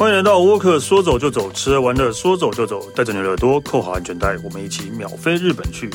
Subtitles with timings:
[0.00, 5.90] 欢迎来到沃克，说走就走，吃玩的说走就走，带着你的耳朵扣好安全带，我们一起秒飞日本去。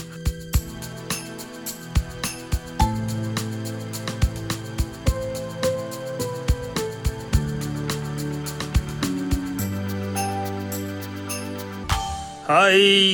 [12.58, 12.72] 嗨，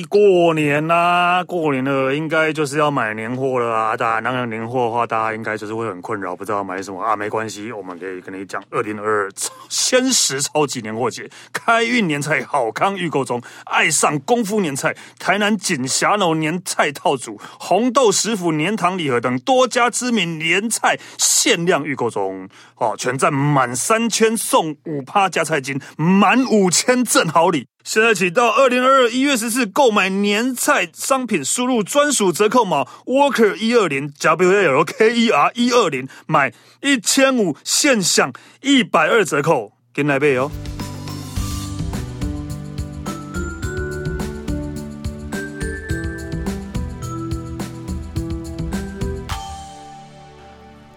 [0.07, 3.97] 过年啦、过年了，应该就是要买年货了啊！
[3.97, 7.15] 大家那个年货的话，大家应该就是会很困扰，不知道买什么啊？
[7.15, 9.31] 没关系，我们可以跟你讲，二零二二
[9.67, 22.93] 鲜食超级年货节，开运年菜好康预购中，爱上功夫年菜，台南锦霞楼年菜套组，红豆食府年糖礼盒等多家知名年菜限量预购中哦！
[22.95, 27.65] 全站满三千送五趴加菜金，满五千赠好礼。
[27.83, 40.51] 现在起到二零二二一月十四，购买年菜商品，输入专属折扣码 Walker 一二零 W A L K E R 一二零，买一千五现享一百二折扣，给你来背哦。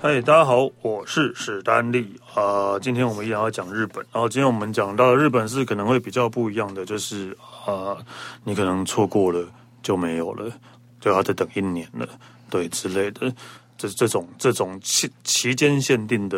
[0.02, 2.78] 嗨，大家好，我是史丹利、呃。
[2.82, 7.96] 今天我们依然要讲日本，然后今天我们讲到日本是可能会比较不一样的，就是啊、
[8.42, 9.48] 你可能错过了
[9.82, 10.52] 就没有了，
[11.00, 12.06] 就要再等一年了，
[12.50, 13.32] 对之类的，
[13.78, 16.36] 这这种这种期期间限定的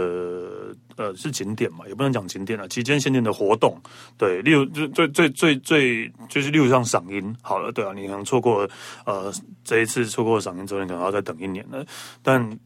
[0.97, 3.81] 呃是景点嘛，也不能讲景点了，期间限定的活动，
[4.19, 8.69] 对，例如最最最最最就是例如像赏樱，好了，对啊，你可能错过
[9.05, 9.33] 呃
[9.65, 11.85] 这一次错过赏樱之后，你可能要再等一年了，
[12.23, 12.57] 但。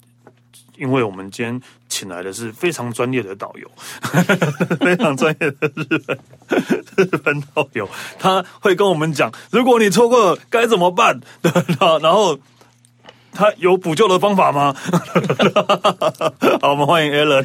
[0.76, 1.60] 因为我们今天
[1.90, 3.68] 请来的是非常专业的导游，
[4.78, 6.18] 非常专业的日本
[6.96, 7.86] 日本导游，
[8.18, 11.20] 他会跟我们讲，如果你错过了该怎么办？
[11.42, 11.50] 对，
[12.00, 12.38] 然后
[13.32, 14.72] 他有补救的方法吗？
[16.62, 17.44] 好，我们欢迎 Alan。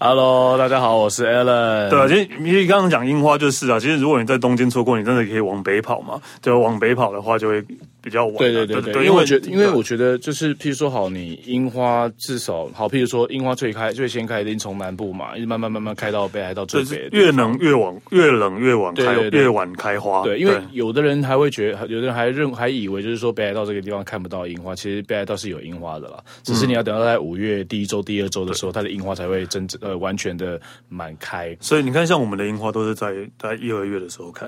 [0.00, 1.88] Hello，大家好，我是 Alan。
[1.88, 6.20] 对啊，其实你刚刚讲樱花就是啊，其实如果你在东京错过，你真的可以往北跑嘛。
[6.42, 7.64] 就往北跑的话，就会。
[8.04, 20.22] 比较晚，对对对对，对，因为我觉得，因为我觉得就是，譬如说，好，你樱花至少好，譬如说，樱花最开最先开，一定从南部嘛，一直慢慢慢慢开到北海道最北，越冷越往，越冷越往开，对对对，越晚开花。
[20.22, 31.56] 对，因为有的人还会觉得，有的人还认还以为就是说北海道这个地方看不到樱花，其实北海道是有樱花的啦，只是你要等到在五月第一周、第二周的时候，它的樱花才会真正呃完全的满开。
[31.58, 34.46] 所以你看，像我们的樱花都是在在一二月的时候开。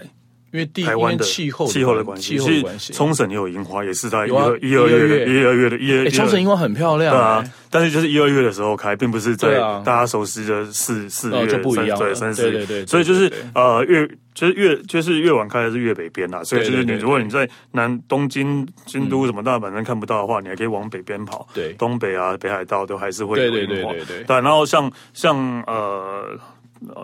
[0.56, 6.10] 因为台湾的气候气候的关系，气候的关系，冲绳也有樱花，也是在一二一二月的一二月的一二。
[6.10, 24.24] 冲绳樱花很漂亮，对啊，但是就是一二月的时候开，并不是在大家熟悉的四四月就不一样，对，三四月，对对对，所以就是呃越就是越就是越晚开的是越北边啦，所以就是你如果你在南东京、京都什么大阪上看不到的话，你还可以往北边跑，对，东北啊北海道都还是会有樱花，对对。
[24.24, 26.38] 对，然后像像呃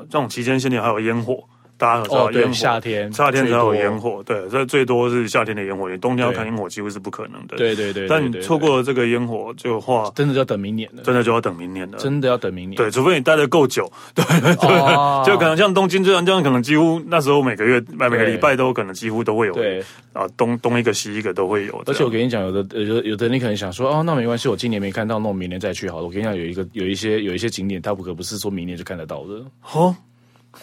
[0.03, 1.43] 这种期间限定还有烟火。
[1.83, 7.57] 大家知道烟火，夏天夏天才有烟火，对，这最多是夏天的烟火，你冬天要看烟火几乎是不可能的。
[7.57, 12.77] 对对对，但你错过了这个烟火，就话真的就要等明年了，真的就要等明年了，真的要等明年。
[12.77, 19.83] 对，除非你待的够久， 对对，就可能像东京这样，这样可能几乎那时候每个月、每每个礼拜都可能几乎都会有，对
[20.13, 21.83] 啊，东东一个西一个都会有。
[21.87, 26.05] 而且我跟你讲，有的有有的你可能想说，哦，那没关系，我今年没看到，那我明年再去好了。
[26.05, 29.43] 我跟你讲，有一个有一些有一些景点，它不可不是说明年就看得到的。
[29.73, 29.97] 哦，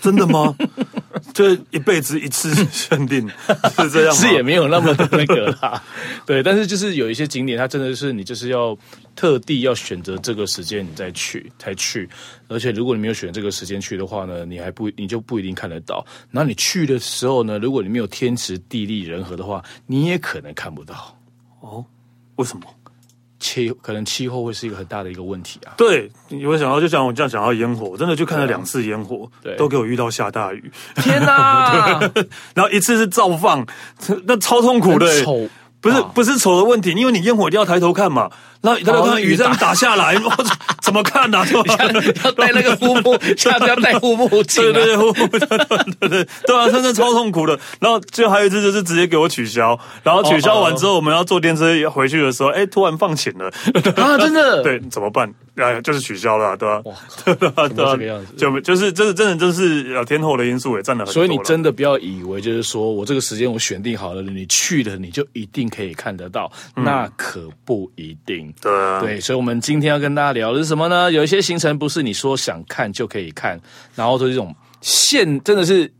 [0.02, 0.56] 真的吗？
[1.34, 3.28] 就一辈子一次限定
[3.78, 4.22] 是这样吗？
[4.22, 5.84] 是也没有那么的那个啦，
[6.26, 6.42] 对。
[6.42, 8.78] 但是就是有一些景点，它真的是你就是要
[9.16, 12.08] 特地要选择这个时间你再去才去，
[12.48, 16.06] 而且如果你没有选这个时间去的话呢，你还不你就不一定看得到。
[16.32, 21.18] 然后你去的时候呢，如果你没有天时地利人和的话，你也可能看不到。
[21.62, 21.86] 哦，
[22.36, 22.64] 为什么？
[23.40, 25.74] 气可能气候会是一个很大的一个问题啊。
[25.78, 30.72] 对，你会想到就像我这样讲到烟火，我真的就看了两次烟火，对，都给我遇到下大雨。
[30.96, 32.00] 天哪！
[32.54, 33.66] 然后一次是照放，
[34.26, 35.24] 那超痛苦的。
[35.24, 35.48] 丑，
[35.82, 38.30] 不是不是丑的问题，因为你烟火一定要抬头看嘛。
[38.62, 40.16] 然后抬头看雨这样打下来，
[40.82, 41.44] 怎么看呢？
[42.24, 44.62] 要戴那个护目， 下次要戴护目镜。
[44.64, 47.58] 对对对，护目对对对对啊，真的超痛苦的。
[47.80, 53.48] 然后最后还有一次就是直接给我取消，然后取消完之后我们要坐电车回去的时候，哎，突然放晴了
[53.96, 54.18] 啊！
[54.18, 54.62] 真的？
[54.64, 55.34] 对，怎么办？
[55.56, 56.82] 哎，就是取消了，对吧？
[56.86, 56.96] 哇，
[57.26, 57.68] 对吧？
[57.94, 61.14] 这个样子，就就是真的真的就是天后的因素也占了很多。
[61.14, 68.49] 所以你真的不要以为就是说我这个时间我选定好了，你去了你就一定可以看得到，那可不一定。
[68.62, 71.12] 对啊，对，所以，我们今天要跟大家聊的是什么呢？
[71.12, 73.60] 有一些行程不是你说想看就可以看，
[73.96, 75.92] 然后是这种现真的是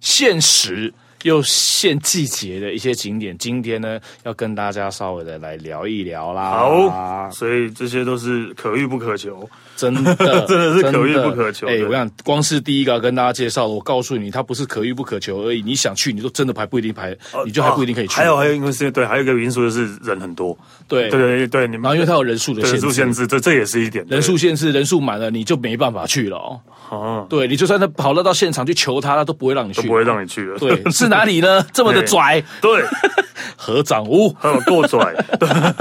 [0.00, 0.92] 限时
[1.22, 6.50] 又限季节的一些景点，今天呢要跟大家稍微的来聊一聊啦。
[6.50, 9.48] 好，所以这些都是可遇不可求。
[9.76, 10.14] 真的，
[10.48, 11.66] 真的是可遇不可求。
[11.66, 15.60] 哎，我想光是第一个要跟大家介绍，我告诉你，它不是可遇不可求而已。
[15.60, 17.14] 你想去，你都真的排不一定排，
[17.44, 18.14] 你就还不一定可以去。
[18.14, 20.56] 还有还有，一个是对，还有一个因素就是人很多。
[20.88, 24.02] 对对对对，你们然后因为它有人数的人数限制，这这也是一点。
[24.08, 26.60] 人数限制，人数满了你就没办法去了哦。
[26.88, 30.58] 哦，对，你就算他跑了到现场去求他，他都不会让你去，都不会让你去了。
[30.58, 31.64] 对，是 哪里呢？
[31.72, 32.42] 这么的拽？
[32.60, 32.84] 对，
[33.56, 35.14] 合掌屋，还有够拽。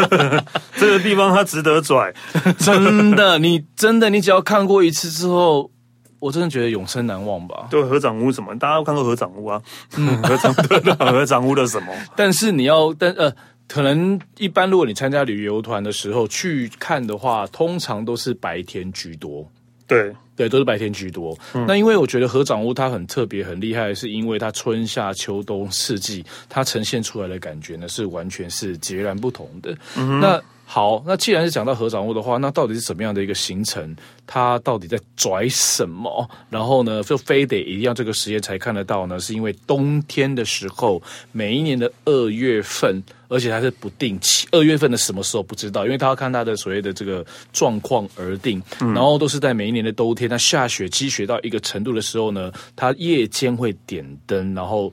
[0.78, 2.14] 这个地方它值得拽，
[2.58, 5.72] 真的，你真的，你只要看过一次之后，
[6.20, 7.68] 我真的觉得永生难忘吧。
[7.70, 8.58] 对，合掌屋什么？
[8.58, 9.62] 大家都看过合掌屋啊？
[9.98, 11.94] 嗯，合掌合掌屋的什么？
[12.16, 13.32] 但是你要，但呃，
[13.68, 19.50] 可能一般如果你参加旅游团的时候去看的话，通常都是白天居多。
[19.88, 21.38] 对对，都是白天居多。
[21.54, 29.72] 嗯、那因为我觉得合掌屋它很特别、很厉害，是因为它春夏秋冬四季它呈现出来的感觉呢，是完全是截然不同的。
[29.98, 33.96] 嗯、哼那好，那既然是讲到合掌握的话，那到底是什么样的一个行程？
[34.26, 36.28] 它到底在拽什么？
[36.50, 39.20] 然后呢，就非得一定要这个时间才看得到呢？
[39.20, 41.02] 是因为冬天的时候，
[41.32, 47.24] 每一年的二月份，而且它是不定期，二月份的什么时候不知道，因为它要看它的所谓的这个
[47.54, 48.62] 状况而定。
[48.80, 54.92] 然后都是在每一年的冬天，它下雪积雪到一个程度的时候呢，它夜间会点灯，然后。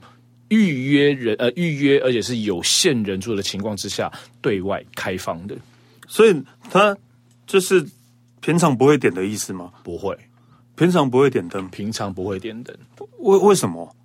[0.53, 4.11] 预约人呃，预约而且是有限人数的情况之下
[4.41, 5.55] 对外开放的，
[6.07, 6.35] 所以
[6.69, 6.95] 他
[7.47, 7.85] 就是
[8.41, 9.71] 平常不会点的意思吗？
[9.83, 10.17] 不会，
[10.75, 12.75] 平常不会点灯，平常不会点灯，
[13.19, 13.95] 为为什么？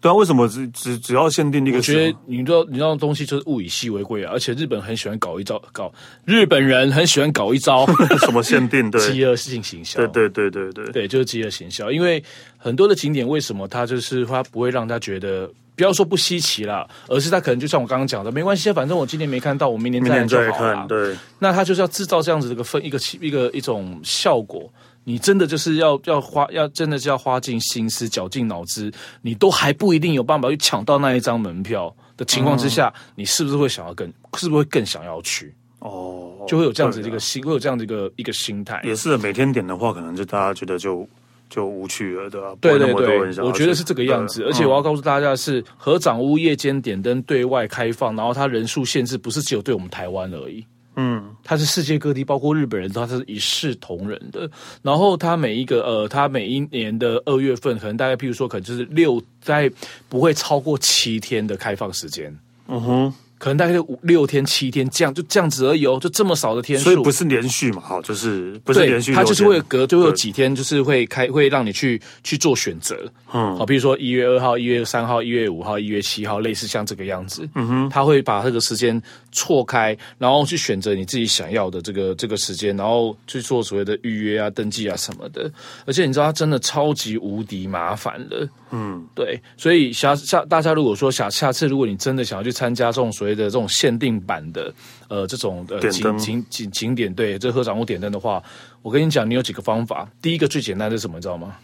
[0.00, 1.76] 对啊，为什么只只只要限定那个？
[1.76, 5.92] 我觉得你知道，你知道东西就是物以稀为贵啊，而且日本很喜欢搞一招，搞
[6.24, 7.86] 日本人很喜欢搞一招
[8.26, 8.90] 什么限定？
[8.90, 11.88] 对， 饥饿性行销，对对对对对对，就是饥饿行销。
[11.92, 12.20] 因为
[12.58, 15.48] 很多的景点为什么它就是它不会让他觉得？
[15.74, 20.86] 不要说不稀奇了，而是他可能就像我刚刚讲的，没关系，反正我今年没看到，我明年再来就好了。
[20.86, 24.70] 对，那他就是要制造这样子的一个分一个一个一种效果。
[25.04, 28.92] 你真的就是要要花要真的是要花尽心思绞尽脑汁，
[29.22, 35.52] 你都还不一定有办法去抢到那一张门票的情况之下，嗯、你是不是会想要更是不是会更想要去？
[35.80, 38.80] 哦，就会有这样子一个心，会有这样子一个一个心态。
[38.84, 41.08] 也是每天点的话，可能就大家觉得就。
[41.52, 42.54] 就无趣了，对吧？
[42.62, 44.42] 对对对，我觉得是这个样子。
[44.44, 50.64] 而且我要告诉大家的是，嗯、合掌屋夜间点灯对外开放，然后它人数限制不是只有对我们台湾而已，
[50.96, 54.50] 嗯，它是世界各地，包括日本人，它是一视同仁的。
[54.80, 59.70] 然后它每一个呃，它每一年的二月份，可能大概譬如说，可能就是六，在
[60.08, 62.34] 不会超过七天的开放时间。
[62.68, 63.14] 嗯哼。
[63.42, 67.82] 可能大概就五六天七天这样，就这样子而已哦，就这么少的天数，所以不是连续嘛？
[67.82, 72.96] 好，就是不是连续，它就是会隔，就会有几天，就是会开，会让你去去做选择。
[73.32, 77.48] 嗯，好，比如说一月二号、一月三号、一月五号、一月七号，类似像这个样子。
[77.56, 79.02] 嗯哼，他会把这个时间
[79.32, 85.50] 错开，然后去选择你自己想要的这个这个时间，然后去做所谓的预约啊、登记啊什么的。
[85.84, 88.48] 而且你知道，它真的超级无敌麻烦的。
[88.70, 94.72] 嗯，对，所以下下大家如果说想下次，如果你真的想要去参加这种所谓的这种限定版的
[95.08, 98.42] 呃这种呃景景景景点，对，这合掌屋点灯的话，
[98.82, 100.08] 我跟你讲，你有几个方法。
[100.20, 101.56] 第一个最简单的是什么，你知道吗？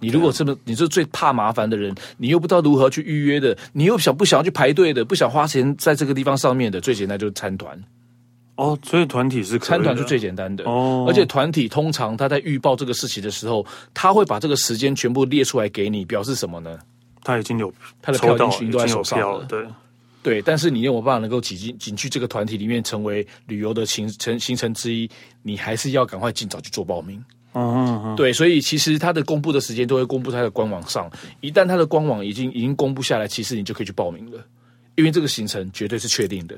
[0.00, 7.76] 你如果这么你是最怕麻烦的人，你又不知道如何去预约的，你又想不想要去排队的，不想花钱在这个地方上面的，最简单就是参团。
[8.54, 16.78] 哦，所以团体是参团是最简单的哦，而且团体通常他在预报这个事情的时候，他会把这个时间全部列出来给你，表示什么呢？
[17.22, 19.64] 他已经有他的票已经都在手上了，对
[20.22, 20.42] 对。
[20.42, 25.08] 但是你有没有办法能够挤进进去这个团体里面，成为旅游的行程行程之一？
[25.42, 27.22] 你还是要赶快尽早去做报名。
[27.54, 28.32] 嗯嗯嗯，对。
[28.32, 31.10] 所以其实它的公布的时间都会公布在它的官网上，
[31.40, 34.44] 一旦它的官网已经已经公布下来，其实你就可以去报名了，
[34.96, 36.56] 因为这个行程绝对是确定的。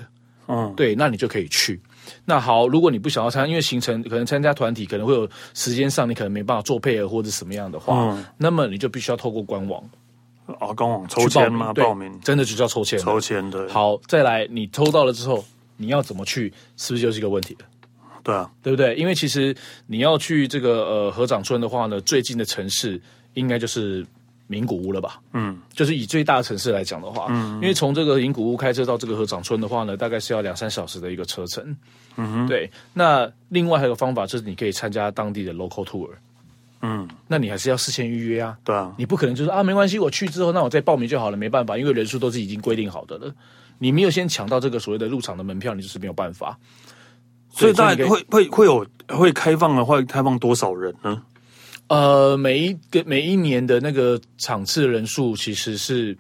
[0.53, 1.81] 嗯，对，那你就可以去。
[2.25, 9.81] 那好，如果你不想要参加，因为行程可能参加团体可能会有时间上你可能没办法做配合或者什么样的话，嗯、那么你就必须要透过官网
[10.59, 11.73] 啊，官网抽签吗？
[11.75, 13.69] 报名真的就叫抽签，抽签对。
[13.69, 15.45] 好，再来，你抽到了之后，
[15.77, 16.53] 你要怎么去？
[16.77, 17.67] 是不是就是一个问题了？
[18.23, 18.95] 对啊，对不对？
[18.97, 23.01] 因为其实你要去这个呃河掌村的话呢，最近的城市
[23.35, 24.07] 应该就是。
[24.51, 25.21] 名古屋了吧？
[25.33, 31.65] 嗯，就是以最大的城市来讲的话，嗯，因为从这个名古屋开车到这个河掌村的话呢，大概是要两三小时的一个车程。
[32.17, 32.69] 嗯哼，对。
[32.93, 36.09] 那另外还有个方法就是你可以参加当地的 local tour。
[36.83, 38.57] 嗯，那你还是要事先预约啊。
[38.65, 41.37] 对啊，你不可能就是啊，没关系，我去之后那我再报名就好了。
[41.37, 43.33] 没办法，因为人数都是已经规定好的了。
[43.79, 46.59] 你没有先抢到这个所谓的入场的门票，你就是没有办法。
[47.51, 51.23] 所以大概会会会有会开放的话，开放多少人呢？
[51.89, 56.17] 呃，每一个每一年的那个场次人数其实是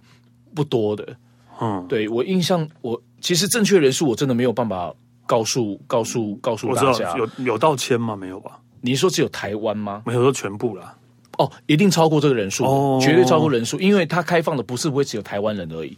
[0.54, 1.16] 不多的。
[1.60, 4.92] 嗯，对我印象，我其实正确人数我真的没有办法
[5.26, 7.16] 告诉告诉告诉大家。
[7.16, 8.16] 有有到千吗？
[8.16, 8.58] 没有吧？
[8.80, 10.02] 你说只有台湾吗？
[10.06, 10.94] 没有说全部啦。
[11.38, 15.96] 哦，一定超过这个人数，哦，绝对超过人数，因为它开放的不是不会只有台湾人而已。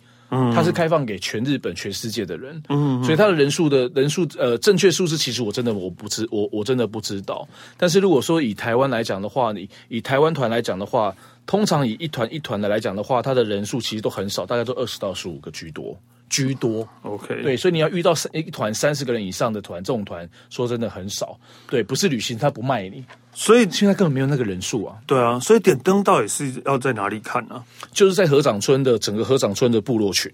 [0.54, 7.46] 它是开放给全日本、全世界的人，嗯，所以它的人数的人数，呃，正确数字其实我真的我不知我我真的不知道。
[7.76, 15.94] 但是如果说以台湾来讲的话，你以台湾团来讲的话，通常以一团一团的来讲的话，它的人数其实都很少，大概都二十到十五个居多。
[16.32, 27.62] 居多，OK，对，所以你要遇到三一团三十个人以上的团，这种团说真的很少，对，不是旅行，他不卖你，所以现在根本没有那个人数啊，对啊，所以点灯到底是要在哪里看呢？
[27.92, 30.32] 就是在合掌村的整个合掌村的部落群，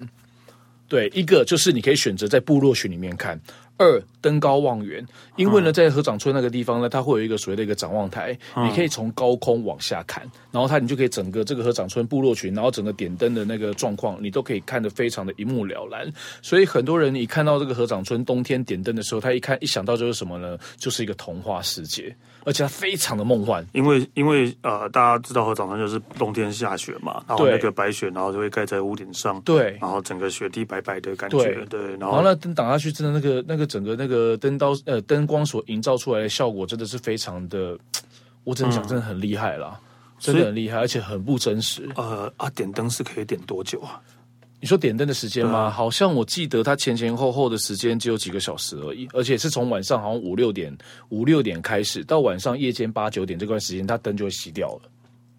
[0.86, 3.40] 对，一个就是你可以选择在部落群里面看。
[3.78, 5.06] 二登高望远，
[5.36, 16.12] 因为呢，在合掌村那个地方呢，它会有一个所谓的一个展望台，你可以从高空往下看，然后它你就可以整个这个合掌村部落群，然后整个点灯的那个状况，你都可以看得非常的一目了然。
[16.42, 20.58] 所以很多人一看到这个合掌村冬天点灯的时候，他一看一想到就是什么呢？
[20.76, 22.12] 就是一个童话世界，
[22.44, 23.64] 而且它非常的梦幻。
[23.72, 33.67] 因为因为呃，大家知道合掌村就是冬天下雪嘛，然后那个白雪，然后就会盖在屋顶上，对，然后整个雪地白白的感觉，对，对然后，然后那灯打下去，真的那个那个。
[33.68, 37.78] 整个那个灯刀呃灯光所营造出来的效果真的是非常的，
[38.42, 41.88] 我只能讲真的很厉害啦，嗯、真的很厉害，而且很不真实。
[41.94, 44.00] 呃啊，点灯是可以点多久啊？
[44.60, 45.66] 你说点灯的时间吗？
[45.66, 50.76] 啊、好像我记得它前前后后的时间只有几个小时而已，而且是从晚上好像五六点
[51.10, 54.90] 五六点开始，到晚上夜间八九点这段时间，它灯就会熄掉了。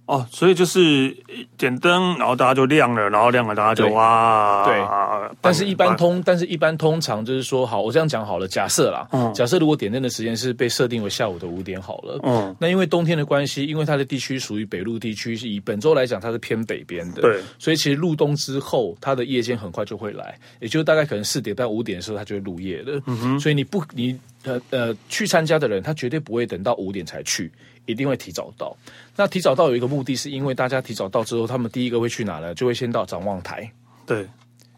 [0.10, 1.16] 哦，所以就是
[1.56, 5.36] 点灯，然后大家就亮了，然后亮了，大家就哇，对。
[5.40, 27.52] 但是，一般通，但是一般通常就是说，好，我这样讲好了，假设啦，嗯，假设如果点灯的时间是被设定为下午的五点好了，嗯，那因为冬天的关系，因为它的地区属于北陆地区，是以本州来讲，它是偏北边的，对，所以其实入冬之后，它的夜间很快就会来，也就大概可能四点到五点的时候，它就会入夜了，嗯哼，所以你不，你呃呃去参加的人，他绝对不会等到五点才去。
[27.86, 28.78] 一定会提早到。
[29.20, 32.56] 那提早到有一个目的，是因为大家提早到之后，他们第一个会去哪呢？
[32.56, 33.70] 就会先到展望台。
[34.06, 34.26] 对，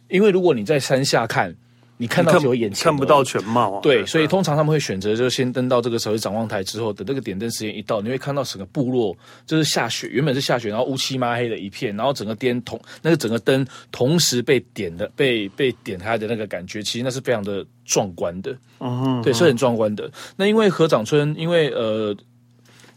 [0.08, 1.56] 因为如果你在山下看，
[1.98, 3.80] 你看到只有眼前，看不到全貌啊。
[3.84, 18.58] 对，所以通常他们会选择就先登到这个所谓展望台之后，等这个点灯时间一到，你会看到整个部落就是下雪，原本是下雪，然后乌漆嘛黑的一片，然后整个灯同那个整个灯同时被点的被被点开的那个感觉，其实那是非常的壮观的。
[18.80, 20.10] 嗯哼，对，是很壮观的。
[20.36, 22.18] 那因为合掌村，因为呃。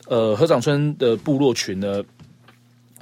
[0.08, 2.02] 呃，河掌村的部落群呢，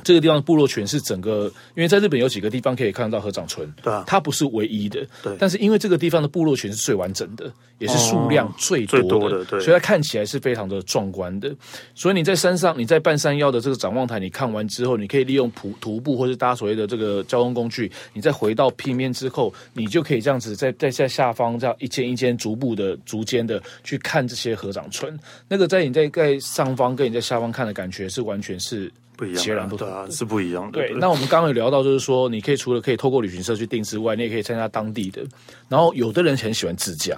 [0.02, 1.44] 这个地方的部落群是整个，
[1.76, 11.54] 因为在日本有几个地方可以看得到合掌村，对啊，它不是唯一的，对，但是因为这个地方的部落群是最完整的，也是数量最多的，哦、最多的，对，所以它看起来是非常的壮观的。
[11.94, 25.18] 所以你在山上，你在半山腰的这个展望台，你看完之后，你可以利用徒徒步或是搭所谓的这个交通工具，你再回到平面之后，你就可以这样子在在在下方这样一间一间逐步的逐间的去看这些合掌村。
[25.48, 28.90] 那个在你在在上方跟你在下方看的感觉是完全是。
[29.22, 30.72] 不一样，截然不同，啊，是不一样的。
[30.72, 35.22] 对，对，那我们刚刚有聊到，就是说，你可以除了可以透过旅行社去订之外，你也可以参加当地的。
[35.68, 37.16] 然后，有的人很喜欢自驾，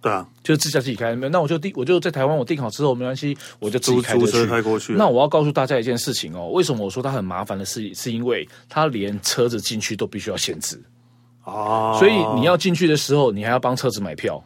[0.00, 1.16] 对啊，就是自驾自己开。
[1.16, 4.92] 那我就订，我就在台湾，我订好之后没关系，我就自己开车开过去。
[4.92, 10.80] 那我要告诉大家一件事情哦，为什么我说它很麻烦的是，是因为它连车子进去都必须要限制
[11.42, 14.40] 啊，所以你要进去的时候，你还要帮车子买票。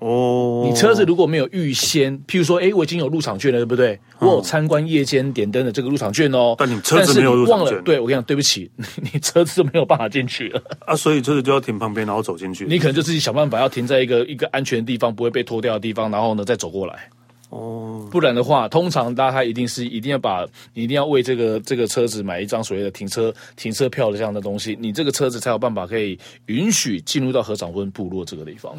[0.00, 3.92] 哦，你车子如果没有预先，譬如说，哎，我已经有入场券了，对不对？
[4.18, 6.54] 嗯、我有参观夜间点灯的这个入场券哦。
[6.56, 8.70] 但你车子没有入场券，忘了，对，我跟你讲，对不起，
[9.12, 12.64] 你车子没有办法进去了啊，所以车子就要停旁边，然后走进去。
[12.64, 17.10] 你可能就自己想办法要停在一个一个安全的地方，不会被拖掉的地方，然后呢再走过来。
[17.50, 28.72] 哦，不然的话，通常大家一定是一定要把，你一定要为这个这个车子买一张所谓的停车停车票的这样的东西，你这个车子才有办法可以允许进入到合掌温部落这个地方。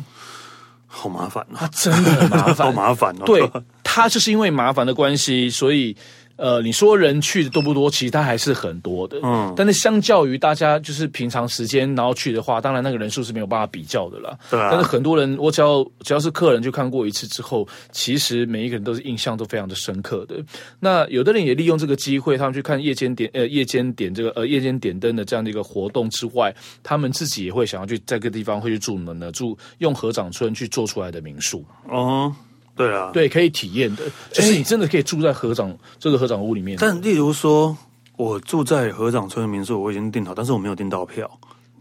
[0.93, 1.55] 好麻烦啊！
[1.62, 3.24] 它真的很麻烦， 好麻烦哦。
[3.25, 3.50] 对，
[3.83, 5.95] 他就是因为麻烦的关系，所以。
[6.41, 7.88] 呃，你说人去的多不多？
[7.88, 9.19] 其实它还是很多的。
[9.21, 14.36] 嗯，但是相较于大家就是平常时间然后去的话，当然那个人数是没有办法比较的啦。
[14.50, 14.69] 对啊。
[14.71, 20.43] 但是很多人，我只要只要是客人去看过一次之后，其实每一个人都是印象都非常的深刻的。
[20.79, 31.63] 那有的人也利用这个机会，他们去看夜间点呃夜间点这个呃夜间点灯的这样的一个活动之外，他们自己也会想要去在这个地方会去住呢住用合掌村去做出来的民宿。
[31.88, 32.36] 哦。
[32.75, 36.77] 对啊，对，可以体验的，就是你真的可以住在合掌这个合掌屋里面。
[36.79, 37.75] 但例如说，
[38.17, 41.29] 我住在合掌村的民宿，我已经订好，但是我没有订到票，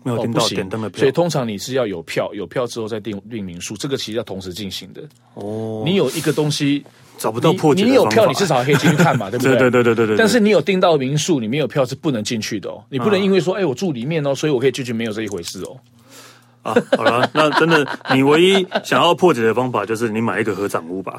[0.02, 1.00] 没有订到点灯的票。
[1.00, 5.02] 所以通常你是要有票，有票之后再订订民宿，这个其实要同时进行的。
[5.34, 6.84] 哦，你有一个东西，
[7.18, 7.90] 找不到破解你。
[7.90, 9.56] 你有票，你至少可以进去看嘛， 对不对？
[9.56, 10.16] 对对对对对对。
[10.16, 12.82] 但是你有订到民宿，你没有票是不能进去的哦。
[12.90, 15.76] 你不能因为说，哎、嗯，我住里面哦，所以我可以进去，没有这一回事哦。
[16.62, 21.18] 啊，好了，那真的，你唯一想要破解的方法就是你买一个合掌屋吧，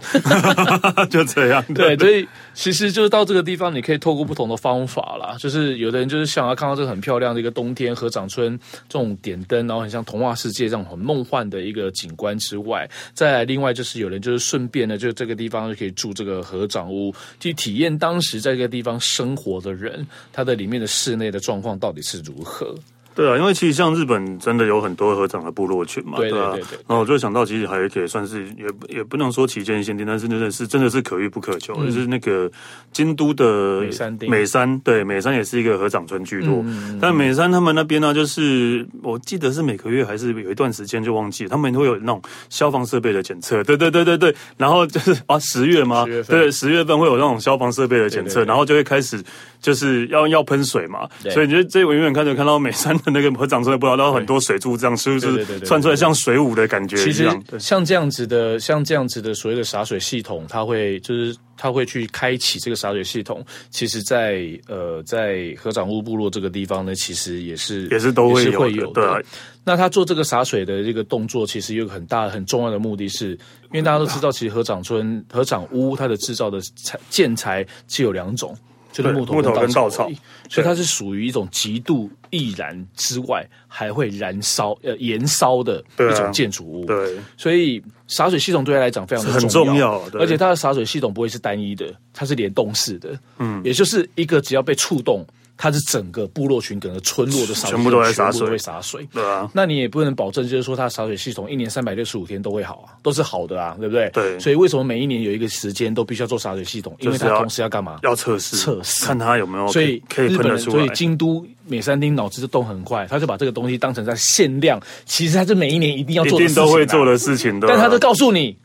[1.09, 1.63] 就这样。
[1.73, 5.35] 对，所以其实就是到这个地方，你可以透过不同的方法啦。
[5.39, 8.55] 就是有的人就是想要看到这个很漂亮的一个冬天合掌村
[8.87, 22.75] 这种点灯，然后很像童话世界这种很梦幻的一个景观之外，再来另外就是有人就是顺便呢，就这个地方就可以住这个合掌屋，去体验当时在这个地方生活的人，他的里面的室内的状况到底是如何。
[23.21, 26.55] 对啊，因为其实像日本真的有很多合掌的部落群嘛，对，啊。
[26.87, 28.65] 然后我就想到，其实还可以算是也
[28.97, 31.75] 也不能说旗舰限定，但是真的是真的是可遇不可求。
[31.77, 32.49] 嗯、就是那个
[32.91, 36.63] 京都的美山，美山对美山也是一个合掌村居多。
[36.65, 43.63] 嗯、但美山他们那边呢，就是我记得是每个月还是有一段时间就忘记，他们会有那种消防设备的检测。
[43.63, 44.35] 对对对对对。
[44.57, 46.05] 然后就是啊，十月吗？
[46.07, 49.21] 月对，十月份会有那种消防设备的检测，对对对，然后就会开始
[49.59, 51.07] 就是要要喷水嘛。
[51.29, 52.97] 所以你就这我远远看着看到美山。
[53.11, 56.97] 那个合掌村不知道，然后很多水柱这样，是不是算出来像水舞的感觉？
[56.97, 63.45] 其实像这样子的，像这样子的所谓的洒水系统，它会就是它会去开启这个洒水系统。
[63.69, 69.01] 其实在，在呃在合掌屋部落这个地方呢，其实也是也是都会有，会有的。
[69.01, 69.17] 对啊，
[69.63, 78.57] 那他做这个洒水的这个动作，其实有个很大很重要的目的是，因为大家都知道，其实河掌村河掌屋它的制造的材建材只有两种。
[78.91, 80.09] 就是木头跟稻草，
[80.49, 86.85] 所以它是属于一种极度易燃之外，还会燃烧呃燃烧的一种建筑物。
[86.85, 93.17] 对，所以洒水系统对它来讲非常的重要，而且它的洒水系统不会是单一的，它是联动式的。
[93.37, 95.25] 嗯，也就是一个只要被触动。
[95.61, 99.07] 它是整个部落群、整个村落的洒水，全部都在洒水，会洒水。
[99.13, 104.09] 对啊，那你也不能保证，就是说它洒水系统一年三百六十五天都会好啊，都是好的啊，对不对？
[104.09, 104.39] 对。
[104.39, 106.95] 所以为什么每一年有一个时间都必须要做洒水系统？
[107.01, 107.99] 因为它同时要干嘛？
[108.01, 109.67] 要测试，测试看它有没有。
[109.67, 110.35] 所以可以。
[110.57, 117.67] 所以京都美山町脑子就动很快，他就把这个东西当成在限量，其实它是每一年一定要做的事情，一定都会做的事情的。
[117.67, 118.57] 但他都告诉你。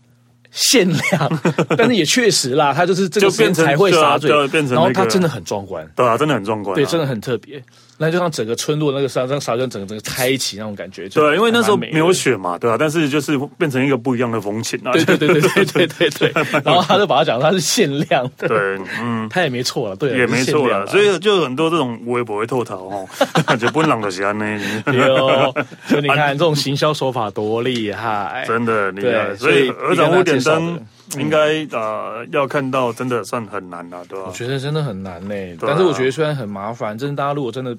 [0.56, 1.40] 限量，
[1.76, 4.30] 但是也确实啦，它就是这个时间才会洒水，
[4.70, 7.62] 然后它真的很壮观，对啊，真的很壮观，对，真的很特别。
[7.98, 11.09] 那就让整个村落那个沙，让沙阵整个整个开启那种感觉。
[11.09, 14.92] 对，因为那时候没有雪嘛，对啊，但是就是变成一个不一样的风情啊。
[14.92, 16.32] 对对对对对对对对。
[16.64, 18.48] 然后他就把它讲，它是限量的。
[18.48, 20.87] 对，嗯，他也没错了，对，也没错了。
[20.87, 23.09] 所以就很多这种我也 不会透头
[23.46, 24.44] 哦，就不冷的喜欢呢。
[24.92, 25.54] 有，
[25.87, 29.35] 所以你看 这种行销手法多厉害，真的厉害。
[29.37, 30.78] 所以合掌屋点灯。
[31.19, 34.27] 应该呃要看到真的算很难了，对吧？
[34.29, 37.77] 我觉得真的很难呢，但是我觉得虽然很麻烦，真的大家如果真的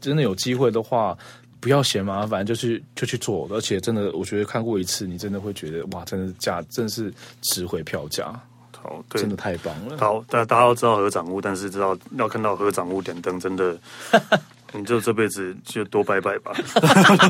[0.00, 1.16] 真的有机会的话，
[1.60, 3.46] 不要嫌麻烦，就去就去做。
[3.50, 7.12] 而且真的，我觉得看过一次，你真的会觉得哇，真的价真的是
[7.42, 8.32] 值回票价。
[8.82, 9.98] 好，对，真的太棒了。
[9.98, 13.76] 好，大家大家都知道合掌屋，但是知道要看到合掌屋点灯，真的。
[14.72, 16.52] 你就这辈子就多拜拜吧，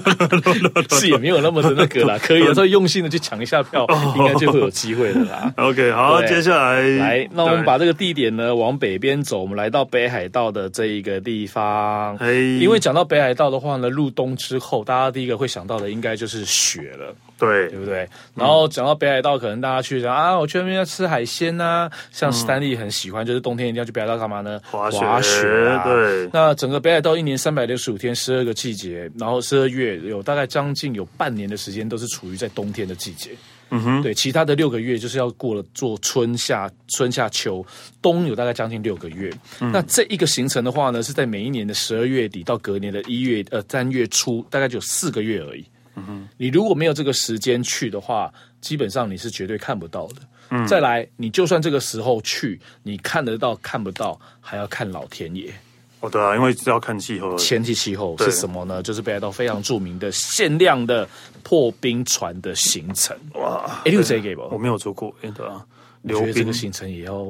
[0.90, 5.52] 是也没有那么的那个啦，可以有时候用心的去抢一下票，应该就会有机会的啦。
[5.56, 12.18] OK，好，接下来来，那我们把这个地点呢往北边走，我们来到北海道的这一个地方。
[12.60, 17.14] 因为讲到北海道的话呢，入冬之后，大家第一个会想到的应该就是雪了。
[17.38, 18.06] 对，对不对？
[18.34, 21.90] 然后讲到北海道，可能大家去讲啊，我去那边要吃海鲜呐、啊。
[22.12, 24.60] 像史丹利很喜欢，就是冬天一定要去北海道干嘛呢？
[24.70, 24.98] 滑雪。
[24.98, 26.28] 滑雪啊、对。
[26.34, 33.30] 那整个北海道一年三百六十五天，十二个季节，然后十二月有大概将近有半年的时间都是处于在冬天的季节。
[33.70, 34.02] 嗯哼。
[34.02, 37.64] 对，其他的六个月就是要过了做春夏春夏秋
[38.02, 39.32] 冬，有大概将近六个月。
[39.60, 45.64] 嗯、那这一个行程的话呢，是在每一年的十二月底到隔年的一月呃三月初，大概就四个月而已。
[45.96, 50.16] 嗯哼，你如果没有这个时间去的话，基本上你是绝对看不到的。
[50.50, 55.52] 嗯，再来，你就算这个时候去，你看得到看不到，还要看老天爷。
[56.00, 57.36] 哦，对啊，因为是要看气候。
[57.36, 58.82] 前提气候是什么呢？
[58.82, 61.08] 就是北海道非常著名的限量的
[61.42, 63.16] 破冰船的行程。
[63.34, 64.54] 哇，哎，你有这个不？
[64.54, 65.64] 我没有做过，对啊。
[66.02, 67.24] 我觉得这个行程也要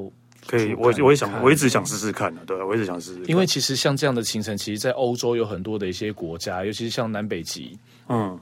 [0.47, 3.25] 可以，我我也想，我一直想试试看的，对啊，我一直想试试。
[3.27, 7.79] 因为其实像这样的行程，其实，在欧洲有很多的一些国家，尤其是像南北极，
[8.09, 8.39] 嗯。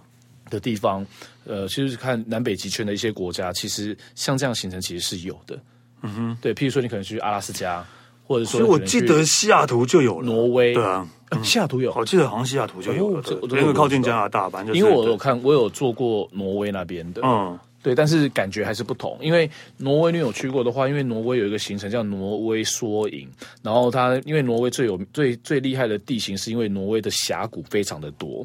[0.51, 1.05] 的地方，
[1.45, 5.61] 呃，其实看南北极圈的一些国家，其实像这样行程其实是有的。
[6.01, 7.87] 嗯哼，对，譬如说你可能去阿拉斯加，
[8.29, 10.27] 或者说，我记得西雅图就有了。
[10.27, 11.09] 挪威，对啊，
[11.43, 13.23] 西雅图有，我记得好像西雅图就有了，
[13.59, 14.62] 因为靠近加拿大吧。
[14.75, 17.23] 因为我有看，我有做过挪威那边的。
[17.25, 17.59] 嗯。
[17.81, 19.17] 对，但是感觉还是不同。
[19.21, 23.27] 因为挪威你有去过的话，因为挪威有一个行程叫挪威缩影，
[23.62, 28.45] 然后它因为挪威最有最最厉害的地形，是因为挪威的峡谷非常的多。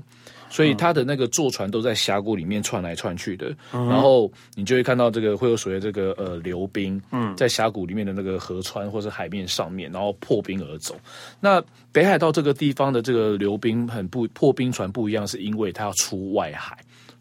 [0.54, 10.96] 所以它的那个坐船都在峡谷里面窜来窜去的，嗯、然后你就会看到这个会有所谓这个呃流冰，嗯，在峡谷里面的那个河川或是海面上面，然后破冰而走。
[11.40, 11.60] 那
[11.92, 16.78] 北海道这个地方的这个流冰很不破冰船不一样，是因为它要出外海。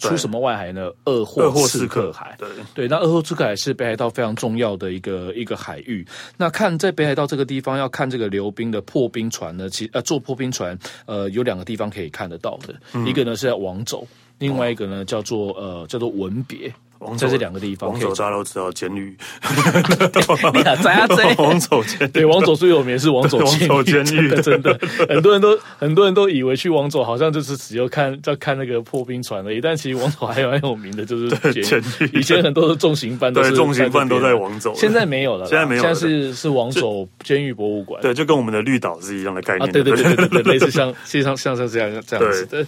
[0.09, 0.91] 出什么外海呢？
[1.05, 2.37] 鄂霍次克海。
[2.39, 6.07] 对对，那鄂霍次克海是北海道非常重要的一个一个海域。
[6.37, 14.07] 那看在北海道这个地方要看这个流冰的破冰船呢，其呃坐破冰船呃有两个地方可以看得到的，嗯、一个呢是在王走，
[14.39, 16.73] 另外一个呢叫做呃叫做文别。
[17.17, 18.09] 在这两个地方，王走。
[18.15, 19.17] 大家都知道监狱。
[20.55, 21.35] 你啊，在啊，在。
[21.43, 23.43] 王走监对王走最有名是王走
[23.83, 32.19] 监狱， 真的，很多人都很多人都以为去王走好像就是只有看在看那个破冰船而已，但其实王走还有很有名的就是监狱。
[32.19, 38.01] 以前很多的重刑犯都是重刑犯都在王走，现在没有了，现在没有，现在是是王走监狱博物馆。
[38.03, 39.73] 对，就跟我们的绿岛是一样的概念。
[39.73, 42.65] 对对对对对，类似像实际上像这样这样子的。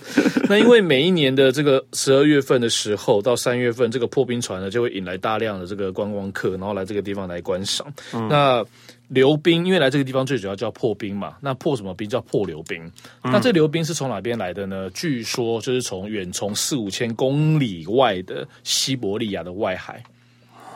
[0.48, 5.04] 那因为每一年的这个十二月份的时候到三月份，这个破冰船呢就会引。
[5.04, 7.86] 来大量的这个观光客，然后来这个地方来观赏。
[8.14, 8.64] 嗯、那
[9.08, 11.36] 流冰，因为来这个地方最主要叫破冰嘛。
[11.42, 12.08] 那破什么冰？
[12.08, 12.82] 叫破流冰。
[13.22, 14.88] 嗯、那这流冰是从哪边来的呢？
[14.94, 20.02] 据说就是从远从四五千公里外的西伯利亚的外海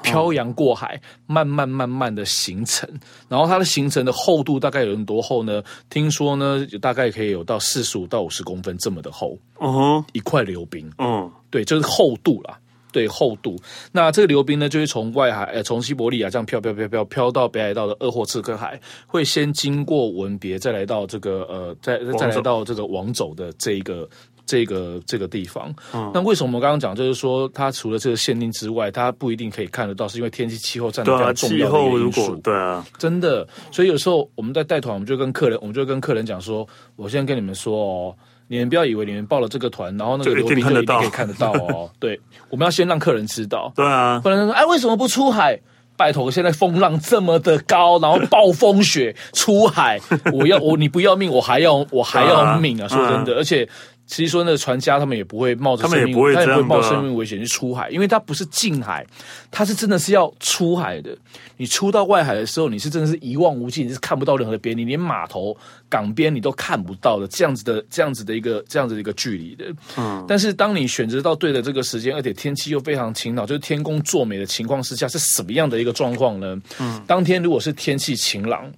[0.03, 2.87] 漂洋过海，慢慢慢慢的形成。
[3.31, 5.63] 然后它的形成的厚度大概有多厚呢？
[5.89, 9.39] 听说呢，大概可以有到四十五到五十公分这么的厚。
[9.59, 10.93] 嗯哼，一块流冰。
[10.99, 12.59] 嗯，对，就是厚度啦。
[12.99, 13.57] 对厚度，
[13.93, 24.09] 那这个流冰呢，就会从外海，呃，从西伯利亚这样飘飘飘飘飘到北海道的鄂霍次克海，会先经过文别，再来到这个呃，再再来到这个王走的这一个
[24.45, 25.73] 这个这个地方。
[25.95, 32.35] 嗯，那为什么我们刚刚讲，就是说它除了这个限定之外，它不一定可以看得到，是因为天气气候占得非常重要的因素。
[32.43, 38.17] 对啊，真的，所以有时候我们在带团，我们就跟客人，我们就跟客人讲说，我现在跟你们说哦。
[38.49, 41.91] 你们不要以为你们报了这个团，然后那个流冰就一定可以看得到哦。
[42.01, 43.73] 对，我们要先让客人知道。
[43.77, 45.61] 对啊，不然说，哎，为什么不出海？
[45.97, 50.01] 拜托，现在风浪这么的高，然后暴风雪，出海，
[50.33, 52.89] 我要我你不要命，我还要我还要命啊！
[52.89, 53.69] 说真的，而且。
[54.09, 59.07] 其实说那个船家他们也不会冒着生命，他们也不会，他也不会冒生命危险去出海，因为他不是近海，
[59.51, 61.15] 他是真的是要出海的。
[61.59, 65.55] 你出到外海的时候，你是真的是一望无际，你是看不到任何的边，你连码头、
[65.91, 69.67] 港边你都看不到的，这样子的、这样子的一个、这样子的一个距离的。
[69.99, 70.25] 嗯。
[70.27, 76.59] 但是当你选择到对的这个时间，而且天气又非常晴朗，就是天公作美的情况之下，是什么样的一个状况呢？
[76.81, 77.05] 嗯。
[77.07, 78.73] 当天如果是天气晴朗。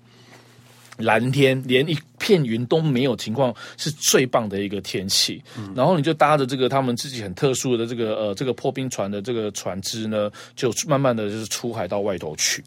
[1.00, 5.42] 蓝天，连一片云都没有，情况是最棒的一个天气。
[5.58, 12.62] 嗯、然后你就搭着这个他们自己很特殊的这个呃这个破冰船的这个船只呢，就慢慢的就是出海到外头去。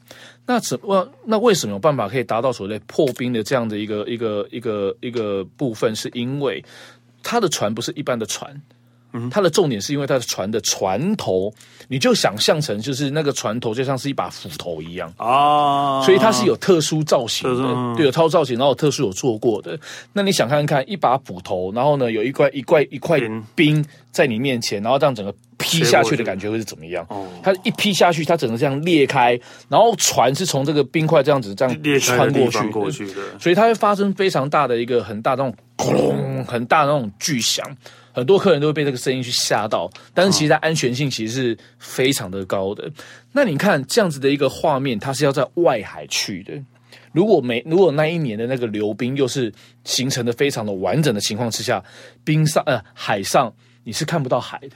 [0.45, 5.95] 那怎么那为什么有办法可以达到所谓破冰的这样的一个一个一个一个部分？
[5.95, 6.63] 是因为
[7.21, 8.61] 它的船不是一般的船。
[9.29, 11.53] 它的重点是因为它的船的船头，
[11.87, 15.13] 你就想象成就是那个船头就像是一把斧头一样。
[15.17, 19.79] 啊，所以它是有特殊造型的，对，有超造型，然后有特殊有做过的。
[20.13, 23.19] 那你想看看一把斧头，然后呢有一块一块一块
[23.55, 27.05] 冰在你面前，然后这样整个劈下去的感觉会是怎么样？
[27.43, 32.69] 它一劈下去，它整个这样裂开，然后船是从这个冰块这样子这样穿过去。
[32.69, 37.65] 过去的，所以它会发生非常大的一个很大的那种轰，很大的那种巨响。
[38.13, 42.89] 很多客人都会被这个声音去吓到，但是其实它安全性其实是非常的高的。
[43.31, 46.53] 那你看这样子的一个画面，它是要在外海去的。
[47.11, 49.51] 如果没如果那一年的那个流冰又是
[49.83, 51.83] 形成的非常的完整的情况之下，
[52.23, 54.75] 冰上呃海上你是看不到海的，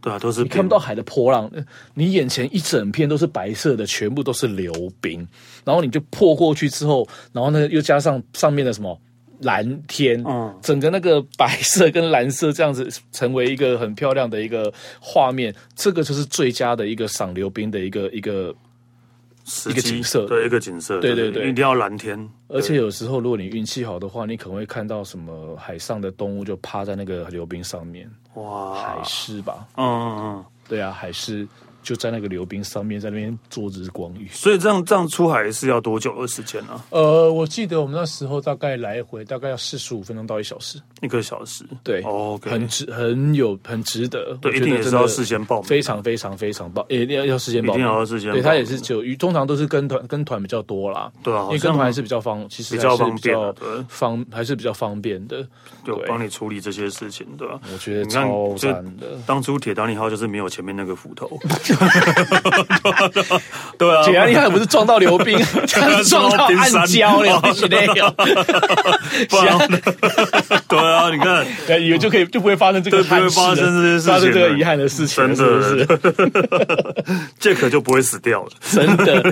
[0.00, 1.64] 对啊，都是你看不到海的波浪的，
[1.94, 5.26] 你眼前一整片都是白色的，全部都是流冰，
[5.64, 9.00] 然后你就破过去之后，然后呢又加上上面的什么？
[9.42, 18.54] 蓝天，嗯，整个那个白色跟蓝色这样子成为一个很漂亮的一个画面，这个就是最佳的一个赏流冰的一个一个
[19.68, 22.28] 一个景色，对，一个景色，对对对，一定要蓝天。
[22.48, 31.46] 而且有时候如果你运气好的话，你可能会看到什么海上的动物就趴在那个流冰上面，哇，海狮吧，嗯嗯嗯，对啊，海狮。
[31.82, 34.28] 就在那个溜冰上面，在那边做日光浴。
[34.30, 36.72] 所以这样这样出海是要多久的时间呢？
[36.72, 36.84] 啊？
[36.90, 41.64] 呃，我记得我们那时候大概来回大概要四十五分钟到一小时，一个小时。
[41.82, 44.36] 对，OK，很值，很有，很值得。
[44.40, 48.32] 对，一定也是要事先报名，非常非常非常棒，一定要要事先报名，一定要事先。
[48.32, 51.10] 对，他也是就通常都是跟团跟团比较多啦。
[51.22, 53.54] 对啊，因为跟团还是比较方，其实比较方便，
[53.88, 55.46] 方还是比较方便的。
[55.84, 57.60] 就帮你处理这些事情，对吧？
[57.72, 59.18] 我觉得超赞的。
[59.26, 61.28] 当初铁达尼号就是没有前面那个斧头。
[63.78, 65.38] 对啊，简单厉害不是撞到溜冰，
[66.08, 68.14] 撞到暗礁了，必须得有。
[70.68, 71.44] 对啊，你看，
[71.82, 75.86] 以为就可以就不会发生这个，不会发生这些事情，发生这个遗憾的事情，真的
[77.40, 79.22] ，Jack 就不会死掉了，真的。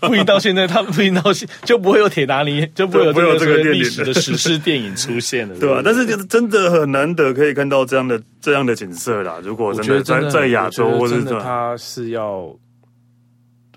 [0.00, 5.80] 不一到现在，他不一到现就不会有铁达尼，就不会有这个历史的史诗电影出现了，对吧？
[5.84, 9.34] 但是真的很难得可以看到这样的这样的景色啦。
[9.42, 12.54] 如果真的在在亚洲，或者他是要。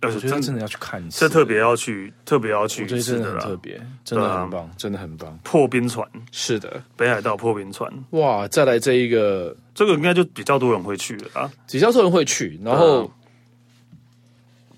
[0.01, 5.37] 我觉得真的要去看一次，这特别要去，特别要去，我觉得真的很特别，真的很棒，真的很棒。
[5.43, 8.47] 破冰船是的，北海道破冰船，哇！
[8.47, 12.57] 再来这一个，这个应该就比较多人会去了啊，比较多人会去。
[12.63, 13.11] 然后，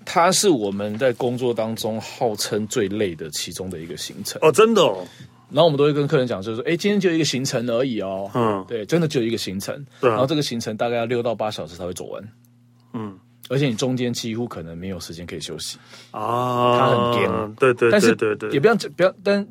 [0.04, 5.06] 它是我们在工作当中号称最累的其中的一个行程哦，真的哦。
[5.50, 12.28] 然后我们都会跟客人讲，就是说，哎，今天就一个行程而已哦，嗯，对，真的就一个行程，然后这个行程大概要六到八小时才会走完，嗯。
[13.52, 15.76] 而且你中间几乎可能没有时间可以休息
[16.10, 19.46] 啊，他很颠，对对，但是对对，也不要讲不要，但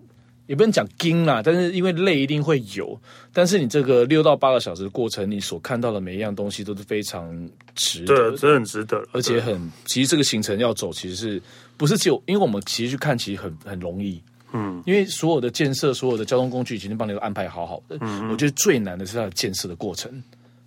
[0.48, 1.42] 也不用讲紧啦。
[1.46, 3.00] 但是因为累一定会有，
[3.32, 7.32] 但是你这个六到八个小时的过程，你所看到的每一样东西都是非常
[7.76, 11.42] 值得，对，真的很值得，而且很，其实这个行程要走，其实是
[11.78, 12.22] 不是只有？
[12.26, 17.98] 因为我们其实去看，其实很很容易，嗯，因为所有的建设，所有的交通工具已经帮你都安排好好的。
[18.02, 20.12] 嗯，我觉得最难的是它的建设的过程。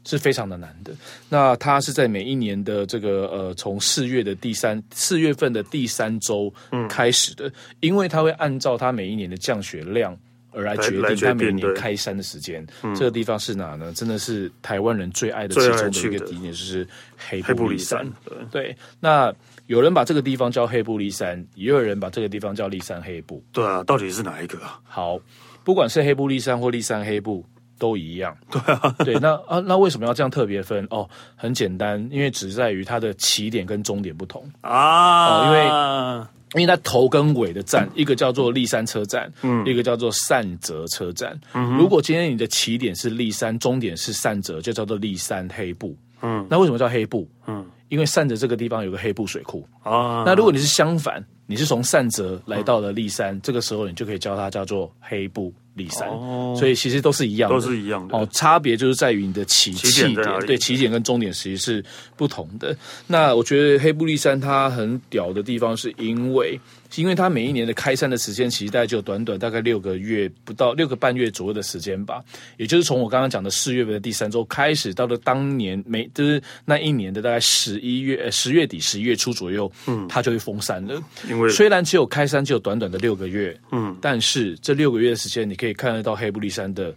[0.04, 0.92] 是非常的难的。
[1.28, 6.52] 那它是在每一年的这个呃，从四月的第三四月份的第三周
[6.88, 10.16] 开始的，嗯、因为它会按照它每一年的降雪量
[10.52, 12.64] 而来决定它每一年开山的时间。
[12.94, 13.92] 这个地方是哪呢？
[13.92, 16.86] 真的是台湾人最爱的其中的一个地点，就是
[17.16, 18.06] 黑布利山。
[18.24, 19.34] 对，对，那
[19.66, 23.42] 有人把这个地方叫黑布利山，也有人把这个地方叫立山黑布。
[23.52, 24.78] 对啊，到底是哪一个啊？
[24.84, 25.18] 好，
[25.64, 27.44] 不管是黑布利山或立山黑布。
[27.78, 30.86] 都一样， 对啊，对，那啊，那为什么要这样特别分？
[30.90, 41.36] 哦，很简单，因为只在于它的起点跟终点不同啊，哦，因为因为它头跟尾的站，一个叫做立山车站，嗯，一个叫做善泽车站。
[41.52, 45.96] 嗯，如果今天你的起点是立山，终点是善泽，就叫做立山黑布。
[46.22, 47.28] 嗯，那为什么叫黑布？
[47.48, 50.22] 嗯，因为善泽这个地方有个黑布水库啊。
[50.24, 55.52] 那如果你是相反，你是从善泽来到了立山，这个时候你就可以叫它叫做黑布。
[55.74, 58.16] 立山，哦、所以其实都是一样的，都是一样的。
[58.16, 60.14] 哦，差别就是在于你的起起点，
[60.46, 61.84] 对，起点跟终点其实是
[62.16, 62.76] 不同的。
[63.06, 66.58] 那我觉得黑布利山它很屌的地方，是因为。
[66.96, 72.22] 因为它每一年的开山的时间，其实大概就短短大概六个月不到六个半月左右的时间吧。
[72.56, 81.02] 也就是从我刚刚讲的四月份的第三周开始，到了当年每就是那一年的大概十一月呃十月底十一月初左右，嗯，它就会封山了。
[81.28, 86.94] 因为虽然只有开山只有短短的六个月，嗯，但是这六个月的时间，你可以看得到黑布利山的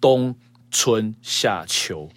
[0.00, 0.34] 冬
[0.70, 2.08] 春夏秋。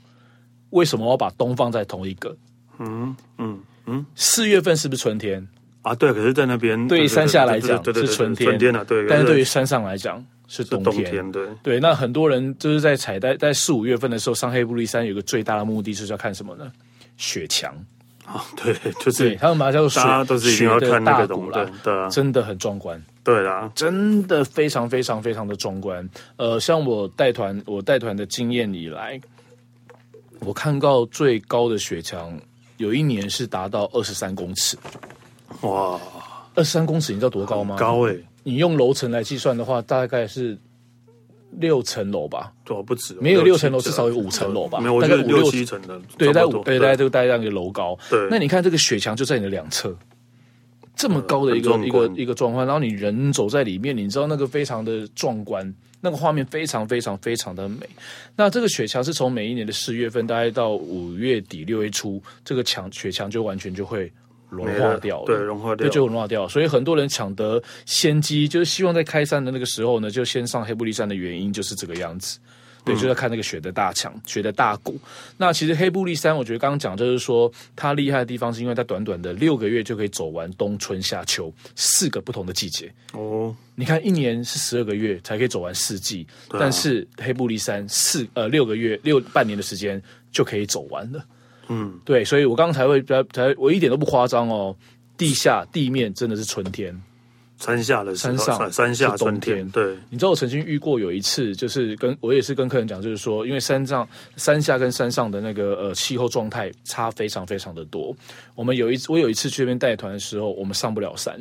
[0.72, 2.36] 为什么我要把冬放在同一个？
[2.80, 5.46] 嗯嗯嗯，四月份是不是春天？
[5.82, 9.08] 啊，对，可是，在那边对于山下来讲是春天，春天啊，对。
[9.08, 11.48] 但是对于山上来讲是冬天，冬天对。
[11.64, 16.72] 对，那很多人就是在采在在四五月份的时候上黑布利山，有个最大的目的就是要看什么呢？
[17.18, 17.74] 雪墙
[18.26, 26.08] 啊，对，就是他们把它叫做大家都是一定要看那个东西，对啊，真的很壮观，对啦，真的非常非常非常的壮观。
[26.38, 29.20] 呃，像我带团，我带团的经验以来，
[30.42, 32.40] 我看到最高的雪墙，
[32.78, 34.78] 有一年是达到二十三公尺。
[35.62, 36.00] 哇，
[36.56, 37.76] 二十三公尺，你知道多高吗？
[37.78, 38.26] 高哎、欸！
[38.44, 40.58] 你用楼层来计算的话，大概是
[41.52, 42.52] 六层楼吧？
[42.66, 44.80] 多不止，没有六层楼，至少有五层楼吧？
[44.80, 47.98] 没有，我觉得五六七层的，对，在五，对，大概就大概这样一个楼高。
[48.10, 49.96] 对，那你看这个雪墙就在你的两侧，
[50.96, 57.88] 这么高的一个一个一个状况，然后你人走在里面，你知道那个非常的壮观，那个画面非常非常非常的美。
[58.36, 64.12] 那这个雪墙是从每一年的四月份，大概到五月底六月初，这个墙雪墙就完全就会。
[64.52, 66.48] 融化掉了，对，融化掉，就融化掉。
[66.48, 72.38] 所以很多人抢得先机，就是希望在开山的那个时候呢，就先上黑布利山的原因就是这个样子。
[72.84, 75.00] 对，就在看那个雪的大墙、雪的大谷。
[75.38, 82.92] 那其实黑布利山，我觉得刚刚讲就是说，它厉害的地方是因为它短短的六个月就可以走完冬春夏秋四个不同的季节。
[83.14, 86.26] 哦，你看一年是十二个月才可以走完四季，
[86.60, 91.24] 但是黑布利山四呃六个月六半年的时间就可以走完了。
[91.74, 94.76] 嗯，对，所以我刚刚才会才才我一点都不夸张哦，
[95.16, 96.94] 地下地面真的是春天，
[97.58, 99.70] 山下的山上山下冬天。
[99.70, 104.06] 对，你知道我曾经遇过有一次，就是跟我也是跟客人讲，就是说，因为山上
[104.36, 108.14] 山下跟山上的那个呃气候状态差非常非常的多。
[108.54, 111.40] 我们有一我有一次去那边带团的时候，我们上不了山，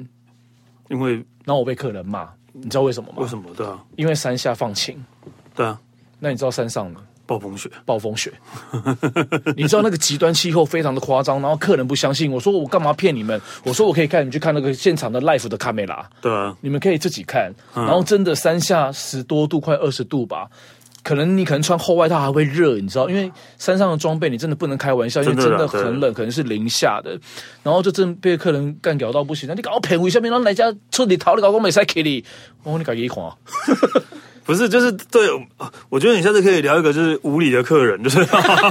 [0.90, 1.14] 因为
[1.44, 3.16] 然后我被客人骂，你知道为什么吗？
[3.18, 3.50] 为什么？
[3.56, 5.02] 对啊，因为山下放晴，
[5.56, 5.80] 对啊，
[6.20, 7.00] 那你知道山上呢？
[7.30, 8.32] 暴风雪，暴风雪，
[9.56, 13.40] 你知道那个极端气候非常的夸张，然后客人不相信，我说我干嘛骗你们？
[13.62, 20.48] 我说我可以带你们去看那个现场的 live 的卡梅拉，对啊，你们可以自己看，然后真的山下十多度，快二十度吧。
[21.02, 27.18] 可能你可能穿厚外套还会热，你知道，因为山上的装备你真的不能开玩笑，因为真的很冷，可能是零下的。
[27.62, 32.24] 然后就真被客人干屌到不行，那你搞我骗我下面，然后来家彻底逃，你搞我没塞给你，
[32.64, 33.32] 我说你搞一款。
[34.44, 35.28] 不是，就是对，
[35.88, 38.18] 我觉得你下次可以聊一个就是无理的客人，就是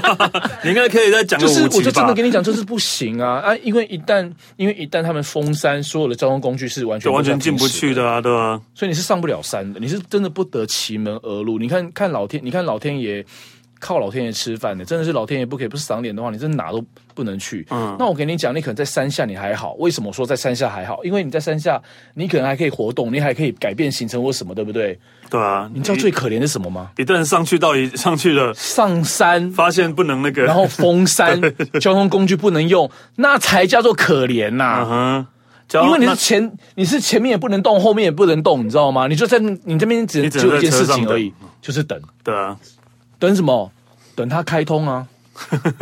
[0.64, 1.40] 你应该可以再讲。
[1.40, 3.56] 就是我就真的跟你讲，就是不行啊啊！
[3.58, 11.58] 因为一旦因为一旦他们封山，所有的交通工具是完全完全进不去的啊，对啊，所以你是上不了山的，你是真的不得其门而入。
[11.58, 13.26] 你看看老天，你看老天爷。
[13.80, 16.84] 靠老天爷吃饭的，真的是老天爷不给，不是赏脸的话，你真的哪都
[17.16, 17.66] 不能去。
[17.72, 21.04] 嗯，那我给你讲，你可能在山下你还好，为什么说在山下还好？
[21.04, 21.82] 因为你在山下，
[22.14, 25.00] 你可能还可以活动，你还可以改变行程或什么，对不对？
[25.30, 25.70] 对啊。
[25.74, 26.92] 你知道最可怜的是什么吗？
[26.98, 31.42] 一旦上去到一上去了，上山发现不能那个，然后封山，
[31.80, 34.84] 交通工具不能用，那才叫做可怜呐、啊。
[34.84, 35.28] 嗯
[35.72, 39.08] 哼，因为你是前你是前面也不能动，后面也不能动，你知道吗？
[39.08, 41.98] 你就在你这边只能只有一件事情而已，就是等。
[42.24, 42.58] 对啊。
[43.20, 43.72] 等什么？
[44.16, 45.08] 等它开通啊！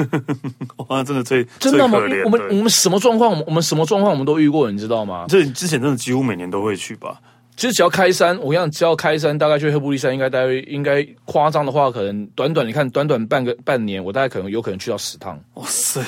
[0.88, 1.98] 哇，真的最真的吗？
[2.26, 3.32] 我们我们什么状况？
[3.32, 4.12] 我们我们什么状况？
[4.12, 5.26] 我们都遇过，你知道吗？
[5.28, 7.20] 这之前真的几乎每年都会去吧。
[7.58, 15.40] 其实只要开山，我跟你讲，只要开山，大概去黑布利山，应该大概应该夸张的话，可能短短你看，短短半个半年，我大概可能有可能去到十趟。
[15.56, 16.00] 哇塞！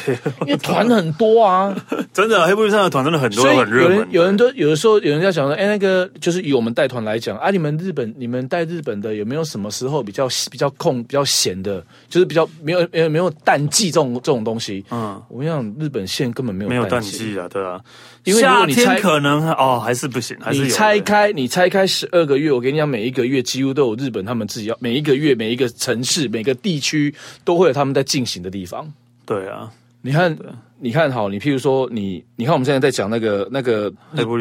[0.41, 1.75] 因为团很多啊，
[2.13, 3.89] 真的黑布利山的团真的很多，很热门。
[3.89, 14.85] 有人有人都有的时候有人在讲说，哎，那个就是以我们带团来讲啊，你们日本你们带日本的有没有什么时候比较比较空比较闲的，就是比较没有没有没有淡季这种这种东西？
[14.91, 17.81] 嗯，我跟你讲，日本线根本没有没有淡季啊，对啊。
[18.25, 28.85] 因为夏天可能哦，还是不行，还是你拆开，你拆开十二个月，我跟你讲，每一个月几乎都有日本他们自己要，每一个月每一个城市每个地区都会有他们在进行的地方。
[29.25, 29.71] 对啊，
[30.01, 30.37] 你看，
[30.79, 33.89] 你看好，你譬如说，你你看我们现在在讲那个那个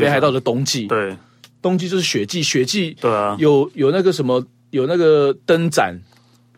[0.01, 1.17] 北海道的冬季，对，
[1.63, 5.97] 冬季就是雪季，雪季对啊，有有那个什么，有那个灯展。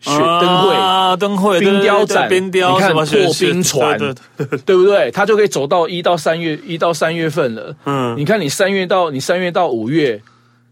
[0.03, 0.73] 雪灯会。
[0.73, 3.99] 啊，灯会冰雕展，冰雕你看破冰船，
[4.65, 5.11] 对，不对？
[5.11, 7.75] 他就可以走到一到三月，一到三月份了。
[7.85, 10.19] 嗯，你看你三月到你三月到五月，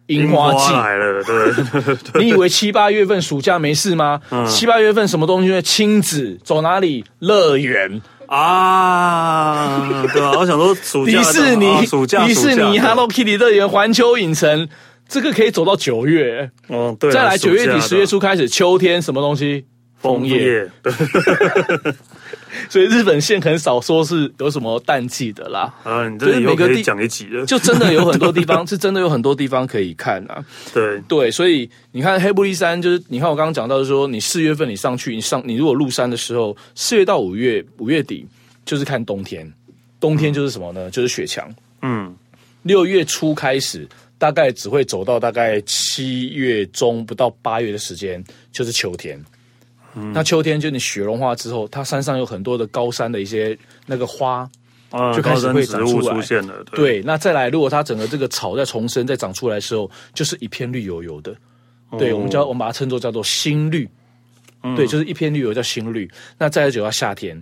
[0.09, 2.23] 樱花季花来了，对，对，对，对。
[2.23, 4.19] 你以为七八月份暑假没事吗？
[4.31, 5.61] 嗯，七八月份什么东西？
[5.61, 7.05] 亲子走哪里？
[7.19, 14.67] 乐园啊，对啊，我想说暑假迪士尼，暑假迪士尼，Hello Kitty 乐园，环球影城。
[15.07, 19.65] 这个可以走到九月，哦，对，再来九月底十月初开始，秋天什么东西？
[19.99, 20.69] 枫叶，
[22.67, 25.71] 所以日本线很少说是有什么淡季的啦。
[25.83, 30.43] 啊，你这每个地讲一集了，就真的有很多地方 是真的有很多地方可以看啊。
[30.73, 38.25] 对对，所以你看黑布利山，就是你看我刚刚讲到，就是说你四月份你上去，你上你如果入山的时候，四月到五月五月底
[38.65, 39.51] 就是看冬天，
[39.99, 40.89] 冬天就是什么呢？
[40.89, 41.49] 就是雪墙。
[41.81, 42.15] 嗯，
[42.63, 43.87] 六月初开始。
[44.19, 49.17] 大概只会走到大概七月中不到八月的时间，就是秋天。
[49.95, 54.49] 嗯，那秋天就你雪融化之后，它山上有很多的高山的一些那个花，
[54.91, 56.13] 啊，就开始会长出来。
[56.13, 61.35] 出现了，对，对，那再来，如果它整个这个草在重生再长出来的时候，就是一片绿油油的。
[61.89, 63.89] 哦，对，我们叫我们把它称作叫做新绿。
[64.63, 66.09] 嗯，对，就是一片绿油叫新绿。
[66.37, 67.41] 那再来就要夏天。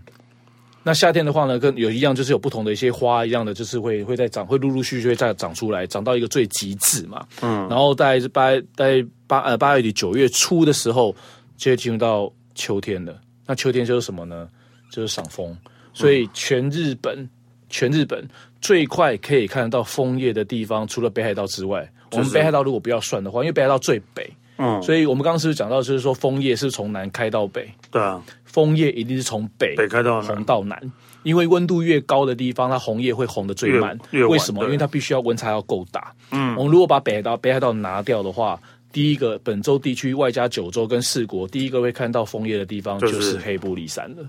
[0.83, 7.25] 那夏天的话呢，跟有一样，就是有不同的一些花一样的，就是会会在长，会陆陆续续会再长出来，长到一个最极致嘛。
[7.41, 11.13] 嗯，然后在八在八呃八月底九月初的时候，
[11.57, 13.19] 就会进入到秋天了。
[13.45, 14.47] 那秋天就是什么呢？
[14.89, 15.55] 就是赏枫。
[15.93, 17.29] 所以全日本、嗯、
[17.69, 18.25] 全日本
[18.61, 24.31] 最快可以看得到枫叶的地方，除了北海道之外，就是、我们北海道如果不要算的话，因为北海道最北。
[24.59, 27.71] 嗯，所以我们刚刚是不是讲到，就是说枫叶是从南开到北？
[27.91, 30.91] 对啊，枫叶一定是从北北开到红到南，
[31.21, 33.95] 因为温度越高的地方，它红叶会红得最慢。
[34.11, 34.63] 为什么？
[34.65, 36.11] 因为它必须要温差要够大。
[36.31, 38.59] 嗯，我们如果把北海道北海道拿掉的话，
[38.97, 44.27] 第一个本州地区外加九州跟四国，第一个会看到枫叶的地方就是黑布利山了。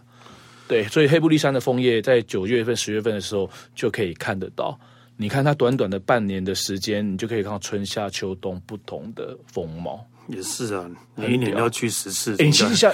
[0.69, 4.79] 对，所以黑布利山的枫叶在九月份、十月份的时候就可以看得到。
[5.17, 10.07] 你看它短短的半年的时间，你就可以看到春夏秋冬不同的风貌。
[10.27, 12.37] 也是啊，你一年要去十次。
[12.39, 12.91] 你下，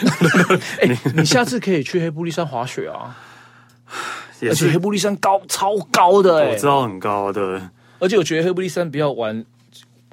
[0.81, 3.19] 哎、欸， 你下次可以去黑布利山滑雪啊！
[4.43, 7.69] 而且黑布利山高超高的、欸，哎，我知道很高的。
[7.99, 9.45] 而且我觉得黑布利山不要玩，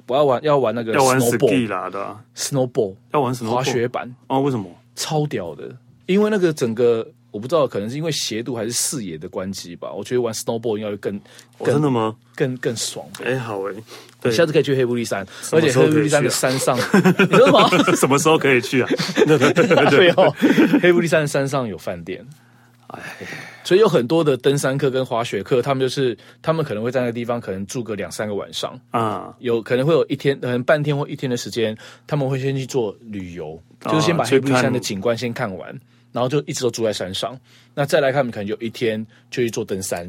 [0.08, 4.40] 我要玩要玩那个要玩 ski 啦的、啊、snowball 要玩什么滑雪板哦？
[4.40, 4.68] 为什么？
[4.94, 5.74] 超屌的，
[6.06, 9.90] 因为那个整个我不知道，可能是因为斜度还是视野的关系吧。
[9.90, 11.18] 我觉得玩 snowball 应该会更，
[11.64, 12.14] 真的吗？
[12.36, 13.06] 更更爽。
[13.24, 13.74] 哎，好哎，
[14.20, 16.76] 对，下次可以去黑布利山，而且黑布利山的山上，
[17.30, 17.68] 你说什么？
[17.96, 18.88] 什么时候可以去啊？
[19.26, 20.34] 对对对对对哦，
[20.82, 22.22] 黑布利山的山上有饭店。
[22.88, 23.00] 哎，
[23.64, 35.78] 所以有很多的登山客跟滑雪客，他们就是他们可能会在那个地方可能住个两三个晚上啊，有可能会有一天，可能半天或一天的时间，他们会先去做旅游，就是先把黑布利山的景观先看完。
[36.12, 37.34] 然后就一直都住在山上，
[37.72, 40.04] 那再来看，可能有一天就去做登山，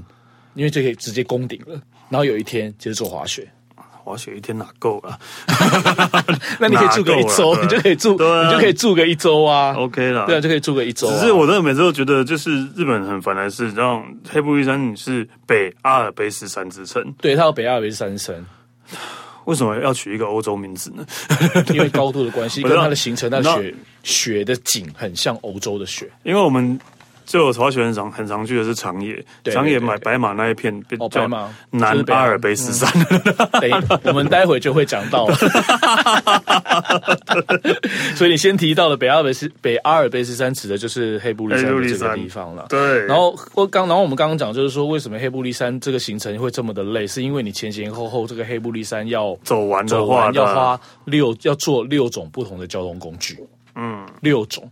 [0.53, 1.81] 因为就可以直接攻顶了。
[2.09, 3.49] 然后有一天就是做滑雪，
[4.03, 5.17] 滑雪一天哪够了？
[6.59, 9.73] 那你可以住个一周，你就可以住，你就可以住个一周啊。
[9.77, 11.09] OK 了，对啊，就可以住个一周。
[11.09, 18.45] 只是我真的每次都觉得，就是日本很烦的是，让黑布利山是北阿尔卑斯山之称，对，它有北阿尔卑斯山之称。
[19.45, 21.05] 为什么要取一个欧洲名字呢？
[21.73, 26.09] 因为高度的关系， 跟它的形成，那雪雪的景很像欧洲的雪。
[26.23, 26.79] 因为我们
[27.25, 32.89] 就滑雪很常很常去的是长野，长野买白马那一片哦，白马南阿尔卑斯山。
[34.01, 35.27] 等我们待会就会讲到。
[38.15, 42.65] 所以你先提到了北阿尔卑斯北阿尔卑斯山，指的就是黑布利山这个地方了。
[42.69, 43.05] 对。
[43.05, 47.07] 然后我刚，然后我们刚刚讲就是说，为什么黑布利山这个行程会这么的累？
[47.07, 53.37] 是因为你前前后后这个黑布利山要走完的话，要花六要做六种不同的交通工具。
[53.75, 54.69] 嗯，六种。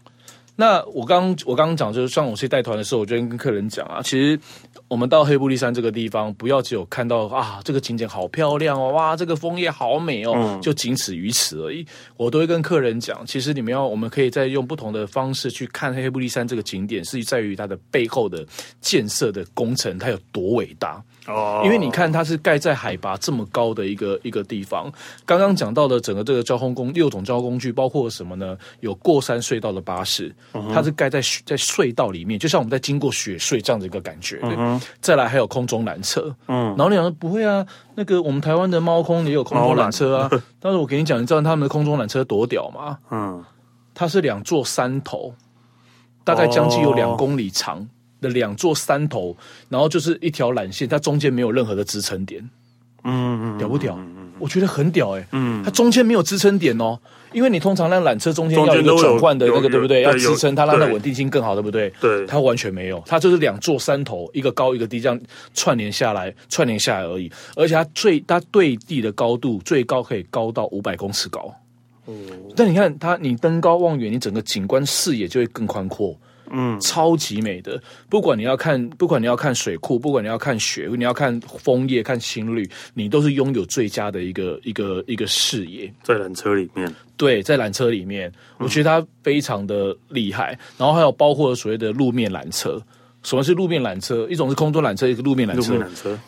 [0.62, 4.40] 那我刚我刚刚讲就是，像我去带团的时候，我就跟客人讲啊，其实
[4.88, 11.84] 我们到黑布利山这个地方，不要只有看到啊这个景点好漂亮哦，哇这个枫叶好美哦，嗯、就仅此于此而已。
[12.16, 18.46] 我都会跟客人讲，其实你们要，我们可以再用不同的方式去看黑布利山这个景点，是在于它的背后的
[18.82, 21.04] 建设的工程，它有多伟大。
[21.28, 24.92] 哦，因为你看它是盖在海拔这么高的一个一个地方。
[25.26, 28.58] 刚刚讲到的整个这个交通工六种交通工具包括什么呢？
[28.80, 30.34] 有过山隧道的巴士，
[30.74, 34.40] 它是盖在在隧道里面，就像我们在经过雪隧这样的一个感觉。
[34.42, 36.36] 嗯，再来还有空中缆车。
[36.48, 37.64] 嗯，然后你讲不会啊，
[37.94, 40.30] 那个我们台湾的猫空也有空中缆车啊。
[40.60, 42.98] 但是我给你讲，你知道他们的空中缆车多屌吗？
[43.12, 43.44] 嗯，
[43.94, 45.36] 它是两座山头，
[46.24, 47.88] 大概将近有两公里长。
[48.22, 49.36] 的两座山头，
[49.68, 52.42] 然后就是一条缆线，它中间没有任何的支撑点，
[53.04, 54.00] 嗯嗯，屌不屌？
[54.40, 56.98] 我觉得很屌哎、欸，嗯，它中间没有支撑点哦，
[57.32, 60.02] 因为你通常让缆车中间要有一个转换的那个，对不对？
[60.02, 61.94] 要支撑它，让它稳定性更好，对不对？
[62.02, 65.20] 对，它完全没有，它就是两座山头，一个高一个低，这样
[65.54, 67.32] 串联下来，串联下来而已。
[67.56, 71.54] 而且它最它对地的高度最高可以高到五百公尺高，
[72.06, 72.14] 哦。
[72.56, 76.18] 但你看它，你登高望远，你整个景观视野就会更宽阔。
[76.52, 77.82] 嗯，超级美的。
[78.10, 85.92] 不管你要看，不管你要看水库，不管你要看雪，你要看枫叶、看青绿，你都是拥有最佳的一个一个一个视野。
[86.04, 90.54] 在缆车里面，对，在缆车里面，我觉得它非常的厉害。
[90.54, 92.82] 嗯、然后还有包括所谓的路面缆车。
[93.24, 94.28] 什么是路面缆车？
[94.30, 95.74] 一种是空中缆车，一个路面缆车。
[95.74, 96.20] 路面缆车。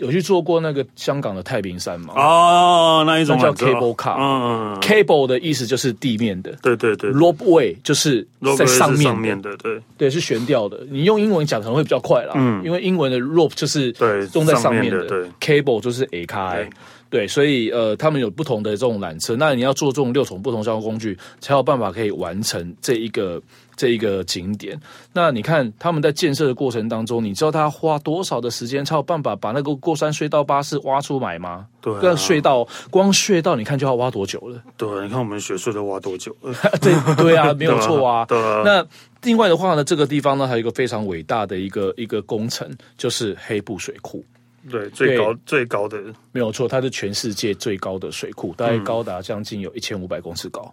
[0.00, 2.12] 有去坐过那个香港的太平山吗？
[2.16, 4.16] 哦，那一种叫 cable car。
[4.18, 4.80] 嗯嗯。
[4.80, 6.52] cable 的意思就是地面的。
[6.62, 7.10] 对对对。
[7.10, 8.26] Ropeway 就是
[8.58, 10.80] 在上面，上面的，对对，是悬吊的。
[10.90, 16.68] 你用英文讲可能会比较快啦，嗯，因为英文的 rope 就是对，种在上面的，对，cable 就是 A 开。
[17.08, 23.42] 对，所以呃，他们有不同的这种缆车，那你要做这种六种不同交通工具，才有办法可以完成这一个
[23.80, 24.78] 这一个景点。
[25.14, 31.66] 那你看他们在建设的过程当中，你知道他花多少的时间才有办法把那个过山隧道巴士挖出来吗？
[31.80, 34.62] 对、啊，那隧道光隧道你看就要挖多久了？
[34.76, 36.54] 对，你看我们学隧都挖多久了？
[36.82, 38.26] 对对啊，没有错 啊。
[38.26, 38.60] 对啊。
[38.62, 38.86] 那
[39.22, 44.22] 另外的话呢，这个地方呢还有一个非常伟大的一个一个工程，就是黑布水库。
[44.70, 45.98] 对，最高最高的
[46.32, 50.70] 没有错，它是全世界最高的水库，大概高达将近有一千五百公尺高。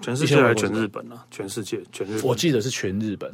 [0.00, 1.24] 全世界还是全日本啊？
[1.30, 2.22] 全世界，全日本。
[2.24, 3.30] 我记得是全日本。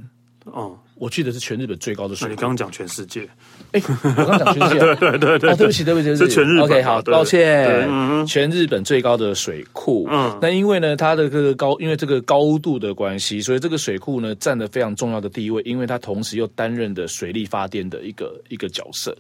[0.47, 2.35] 哦，我记得是全日本最高的水库。
[2.35, 3.27] 你刚刚讲全世界？
[3.73, 4.81] 哎，我刚刚讲全世界。
[4.85, 5.51] 对对对对。
[5.51, 6.65] 哦，对不起，对不起，对不起，是全日本。
[6.65, 8.27] OK，好，抱歉。
[8.27, 10.07] 全日本最高的水库。
[10.11, 10.39] 嗯。
[10.43, 19.17] 那因为呢，它的这个高，因为这个高度的关系，所以这个水库呢占了非常重要的地位，因为它同时又担任的水力发电的一个一个角色。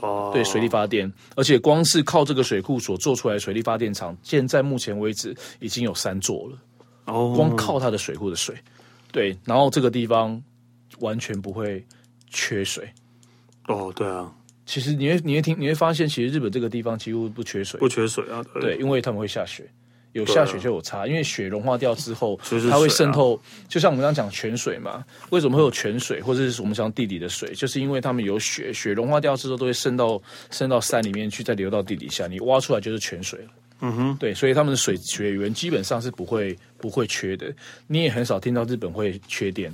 [0.00, 6.58] 哦，对，水力发电，而且光是靠这个水库所做出来的水力发电厂，现在目前为止已经有三座了。
[7.10, 8.54] 哦，光靠它的水库的水，
[9.12, 10.40] 对，然后这个地方
[11.00, 11.84] 完全不会
[12.30, 12.88] 缺水。
[13.66, 14.32] 哦，对啊，
[14.66, 19.68] 其实你会你会听你会发现，其实日本这个地方几乎不缺水，不缺水啊，对，对，因为他们会下雪。
[20.12, 22.36] 有下雪就有差，因为雪融化掉之后，
[22.68, 23.40] 它会渗透。
[23.68, 33.50] 就像我们刚刚讲泉水嘛，为什么会有泉水，或者是我们讲地底的水，就是因为他们有雪，雪融化掉之后都会渗到渗到山里面去，再流到地底下，你挖出来就是泉水了。
[33.82, 37.52] 嗯哼，对，所以他们的水水源基本上是不会不会缺的。
[37.86, 39.72] 你也很少听到日本会缺电。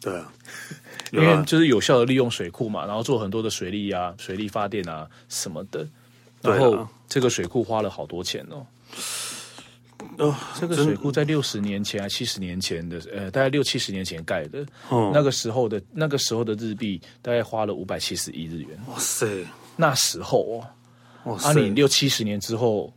[0.00, 0.32] 对 啊，
[1.12, 5.86] 因为就是有效的利用水库嘛，然后做很多的水利啊、水利发电啊什么的。
[6.40, 8.66] 然后这个水库花了好多钱哦。
[10.18, 14.66] 哦，这个水库在六十年前还七十年前的，呃，大概六七十年前盖的。
[14.88, 18.70] 哦，那个时候的那个时候的日币大概花了五百七十亿日元。
[18.88, 20.66] 哇塞，那时候
[21.22, 22.92] 哦，哇塞，啊，你六七十年之后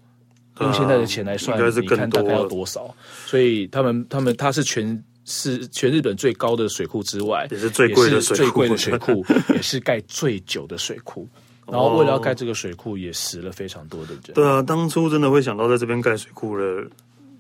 [0.59, 2.93] 用现在的钱来算，你看大概要多少？
[3.25, 11.27] 所以他们他们他是全是全日本最高的水库之外，也是最贵的水库，最贵的水库，也是盖最久的水库。
[11.67, 14.21] 然后为了要盖这个水库，也死了非常多的人。
[14.35, 16.85] 对啊，当初真的会想到在这边盖水库的。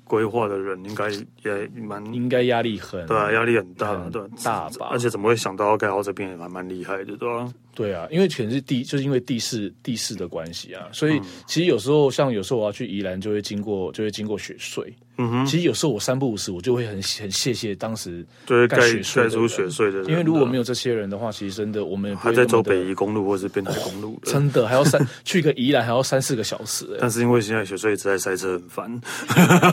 [0.05, 1.09] 规划的人应该
[1.43, 4.87] 也蛮应该压力很对啊，压力很大，很对大吧？
[4.91, 7.53] 而且怎么会想到要盖好这边也蛮蛮厉害的，对吧？
[7.73, 14.85] 对啊，因为全是地，就是因为地势地势的关系啊，所以其实有时候像有时候我要去宜兰，就会经过就会经过雪隧。
[15.17, 26.85] 嗯哼，其实有时候我三不五时，我就会很很谢谢当时就是盖盖出雪隧的人，因为如果没有这些人的话，其实真的我们还在走北宜公路或是滨海公路，真的还要三 去个宜兰还要三四个小时。
[26.99, 29.01] 但是因为现在雪隧一直在塞车，很烦。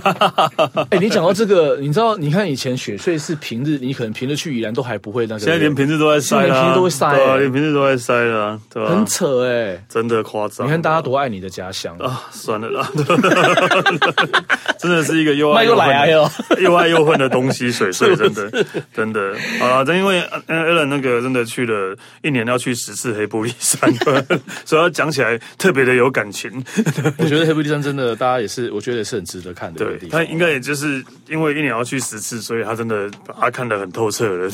[0.91, 2.17] 哎，你讲到这个，你知道？
[2.17, 8.91] 你看以前雪隧是平日，你可能平日去宜兰都还不会那个，现在连平日都在塞，连平日都会塞，连平日都在塞了，对吧？
[8.95, 10.67] 很扯哎，真的夸张。
[10.67, 12.29] 你看大家多爱你的家乡啊！
[12.31, 12.91] 算了啦，
[14.79, 16.63] 真的是一个又爱又恨。
[16.63, 18.65] 又爱又恨 的东西， 水水真的
[18.95, 19.85] 真的啊！
[19.85, 23.93] 真因为 Alan 那个真的去了一年要去十次黑布利山，
[24.65, 26.51] 所以他讲起来特别的有感情。
[27.19, 29.85] 我觉得黑布利山真的，大家也是，我觉得也是很值得看的。
[29.85, 34.51] 对，他应该也就是因为一年要去十次，所以他真的把他看得很透彻了。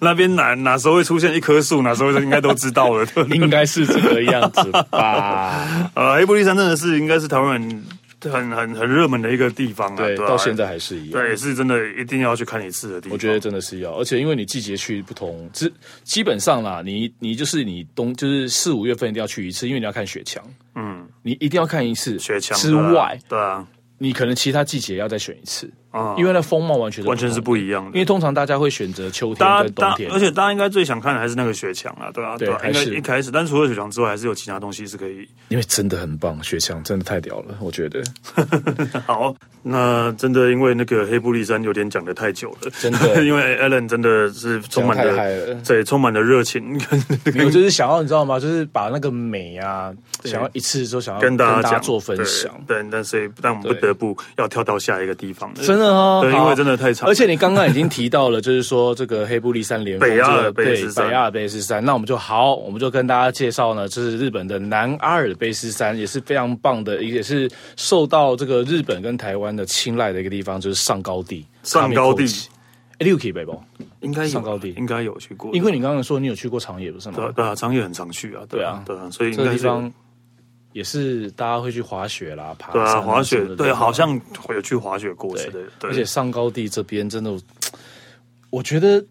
[0.00, 3.06] 那边哪哪时候会出现一棵树，哪时候应该都知道了。
[3.30, 5.66] 应该是这个样子吧？
[5.94, 7.84] 啊，黑布利山真的是应该是台湾人。
[8.30, 13.14] 很很很热门的一个地方啊，对，到现在还是一样，对，也是真的一定要去看一次的地方。
[13.14, 15.72] 我觉得真的是要，而且因为你季节去不同，基
[16.04, 20.42] 基本上啦，你你就是你冬就是四五月份一定要去一次，因为你要看雪墙，
[20.74, 23.66] 嗯，你一定要看一次雪墙之外，对啊，
[23.98, 25.70] 你可能其他季节要再选一次。
[25.92, 27.90] 啊，因为那风貌完全完全是不一样的。
[27.92, 35.28] 因为通常大家会选择秋天跟冬天，而且大家应该最想看的还是那个雪墙啊，对啊，对，应该一开始，但除了雪墙之外，还是有其他东西是可以。
[35.48, 38.02] 因为真的很棒，雪墙真的太屌了，我觉得。
[39.06, 46.80] 好，那真的因为那个黑布利山有点讲的太久了，真的， 因为 Alan 真的是充满了，对，充满了热情。
[47.44, 48.40] 我 就是想要你知道吗？
[48.40, 49.92] 就是把那个美啊，
[50.24, 52.52] 想要一次都想要跟大家讲做分享。
[52.66, 55.52] 对，但是但我们不得不要跳到下一个地方。
[55.54, 57.08] 真的哦，对，因为真的太长。
[57.08, 61.84] 而且你刚刚已经提到了，就是说这个黑布利三连峰，北阿尔卑斯山。
[61.84, 71.44] 那我们就好，我们就跟大家介绍呢，这是日本的南阿尔卑斯山，也是非常棒的，也是受到这个日本跟台湾的青睐的一个地方，就是上高地。
[71.62, 72.24] 上高地，
[72.98, 73.60] 哎，六 K 北不？
[74.00, 77.14] 应该上高地应该有去过，因为你刚刚说你有去过长野，不是吗？
[77.16, 79.92] 对对啊，长野很常去啊，对啊，对啊，所以这个地方。
[80.72, 85.60] 也是大家会去滑雪啦，爬对啊，滑雪对，好像会有去滑雪过之类的。
[85.78, 87.36] 对，而且上高地这边真的，
[88.50, 89.04] 我觉得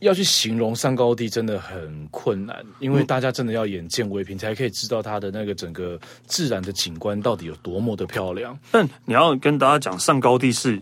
[0.00, 8.56] 要去形容上高地真的很困难，因为大家真的要眼见为凭，才可以知道它的那个整个自然的景观到底有多么的漂亮。
[8.70, 10.80] 但你要跟大家讲，上高地是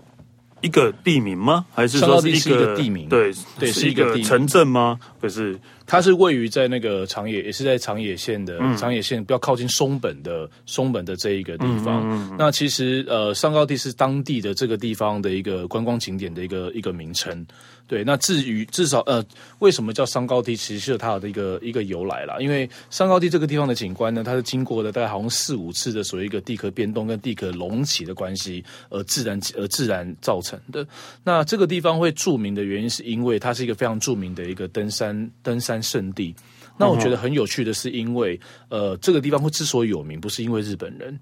[0.60, 1.64] 一个地名吗？
[1.72, 3.08] 还是说是一个地名？
[3.08, 4.98] 对对，是一个城镇吗？
[5.26, 5.58] 不是。
[5.88, 12.02] 它是位于在那个长野，也是在长野县的、嗯、长野县比较靠近松本的松本的这一个地方。
[12.02, 17.46] 嗯嗯嗯、那其实呃，上高地是当地的这个地方的一个观光景点的一个一个名称。
[17.88, 19.24] 对，那至于至少呃，
[19.60, 22.36] 为什么叫上高地，其实是它的一个一个由来啦。
[22.40, 30.84] 因为上高地这个地方的景观呢，它是经过了大概好像四五次的所谓一个地壳变动跟地壳隆起的关系而自然而自然造成的。
[31.22, 35.80] 那这个地方会著名的原因，是因为它是一个非常著名的一个登山登山。
[35.82, 36.34] 圣地，
[36.78, 41.16] 那我觉得很有趣的是，因为呃，这个地方会之所以有名，不是因为日本人，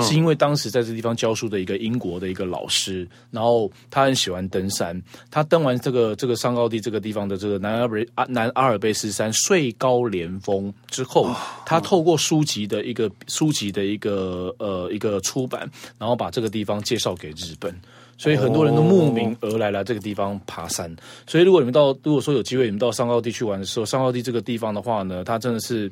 [0.00, 11.34] 是因为当时在这地方教书的一个英国的一个老师，然后他很喜欢登山，他登完这个这个上高地这个地方的这个南阿尔卑南阿尔卑斯山穗高连峰之后，
[11.64, 15.68] 他透过书籍的一个书籍的一个呃一个出版，
[15.98, 17.74] 然后把这个地方介绍给日本。
[18.16, 20.94] 所以很多人都慕名而来来这个地方爬山。
[21.26, 25.90] 所以如果你们到，如果说有机会你们到上高地去玩的时候，上高地这个地方的话呢，它真的是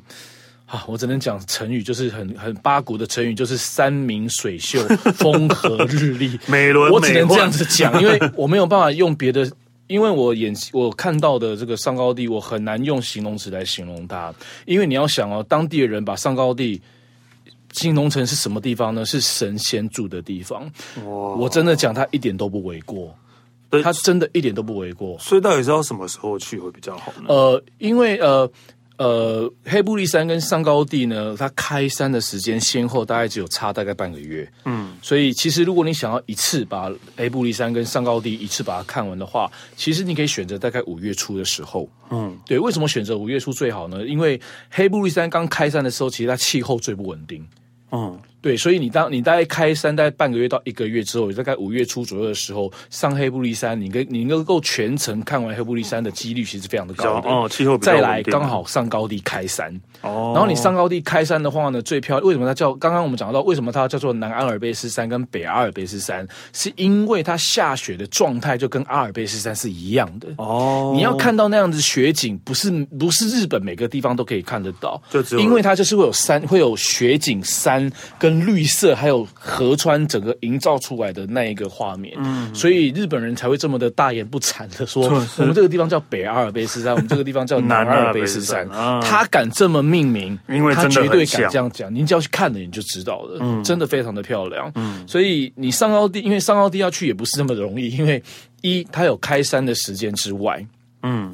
[0.69, 4.79] 啊，我只能讲成语，就是很很八股的成语，就是山明水秀、
[5.17, 6.91] 风和日丽、美轮。
[6.91, 9.51] 我只能这样子讲，因为我没有办法用别的，
[9.87, 14.31] 因为我眼我看到的这个上高地，我很难用形容词来形容它，
[14.65, 16.79] 因为你要想哦，当地的人把上高地。
[17.71, 19.05] 形容成是什么地方呢？
[19.05, 20.63] 是神仙住的地方。
[21.05, 23.15] 哇我真的讲，它一点都不为过。
[23.69, 25.15] 对它真的一点都不为过。
[25.19, 27.25] 所以到底是要什么时候去会比较好呢？
[27.27, 28.51] 呃，因为呃。
[28.99, 34.45] 呃，黑布利山跟上高地呢，它开山的时间先后大概只有差大概半个月。
[34.65, 41.89] 嗯，所以其实如果你想要一次把黑布利山跟上高地一次把它看完的话，其实你可以选择大概五月初的时候。
[42.11, 44.05] 嗯，对，为什么选择五月初最好呢？
[44.05, 44.37] 因为
[44.69, 47.47] 黑布利山刚开山的时候，其实它气候最不稳定。
[47.93, 48.19] 嗯。
[48.41, 57.29] 对，所以你当你大概开山大概半个月到一个月之后，大概五月初左右的时候上黑布利山，你跟你能够全程看完黑布利山的几率其实非常的高的。
[57.29, 59.69] 哦，气候再来刚好上高地开山。
[60.01, 62.25] 哦，然后你上高地开山的话呢，最漂亮。
[62.25, 62.73] 为什么它叫？
[62.75, 70.29] 刚刚我们讲到为什么它叫做南阿尔卑斯山跟北阿尔卑斯山，是因为它下雪的状态就跟阿尔卑斯山是一样的。
[70.37, 78.28] 哦，你要看到那样子雪景，不是不是日本每个地方都可以看得到，就只有因为它就是会有山，会有雪景山跟。
[78.29, 85.05] 跟绿色还有河川整个营造出来的那一个画面，嗯，所以日本人才会这么的大言不惭的说，
[85.37, 88.69] 我们这个地方叫北阿尔卑斯山，我们这个地方叫南阿尔卑斯山。
[89.01, 91.93] 他敢这么命名，因为他绝对敢这样讲。
[91.93, 94.71] 您只要去看了，你就知道了，嗯，真的非常的漂亮。
[94.75, 98.21] 嗯，所以你上高地，因为上高地要去也不是那么容易，因为
[98.61, 100.63] 一它有开山的时间之外，
[101.01, 101.33] 嗯。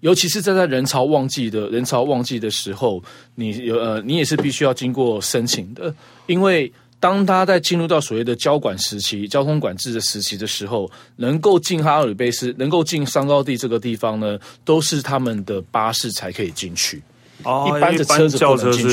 [0.00, 3.02] 尤其是在在人潮旺季的人潮旺季的时候，
[3.34, 5.94] 你有呃，你也是必须要经过申请的，
[6.26, 17.02] 因为当他在进入到所谓的交管时期、交通管制的时期的时候，能够进哈尔卑斯、能够进上高地这个地方呢，都是他们的巴士才可以进去。
[17.44, 18.36] 哦，一般的车子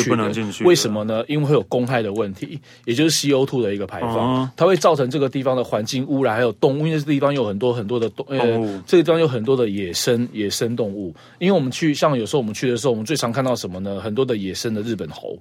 [0.08, 1.24] 不能进去，为什么呢？
[1.28, 8.40] 因为会有公害的问题，也就是 C O two 的一个排放，它会造成这个地方的环境污染，还有动物，因为这个地方有很多很多的动，呃，
[8.86, 11.14] 这个地方有很多的野生野生动物。
[11.40, 14.00] 因为我们去，像有时候我们去的时候，我们最常看到什么呢？
[14.00, 15.38] 很多的野生的日本猴。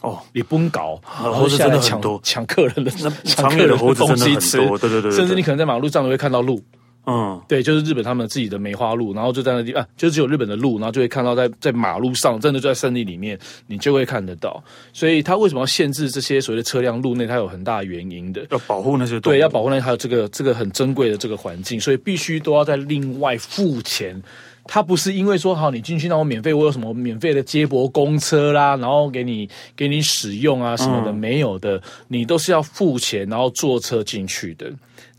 [0.00, 2.90] 哦，你不用搞，猴子真的很多，抢客人的
[3.24, 6.58] 抢客人的东西吃，对对对，甚至你可能在马路上都会看到鹿。
[7.06, 14.62] 嗯，对，就是日本他们自己的梅花鹿，然后就在那地方，啊，就只有日本的鹿，然后就会看到在在马路上，真的就在森林里面，你就会看得到。
[14.92, 17.26] 所以他为什么要限制这些所谓的车辆路内？
[17.26, 24.22] 它有很大的原因的，要保护那些对，要保护那些还有这个这个很珍贵的这个环境，所以必须都要在另外付钱。
[24.66, 34.70] 他不是因为说好你进去让我免费，我有什么免费的接驳公车啦，然后给你给你使用啊什么的，没有的，你都是要付钱，然后坐车进去的。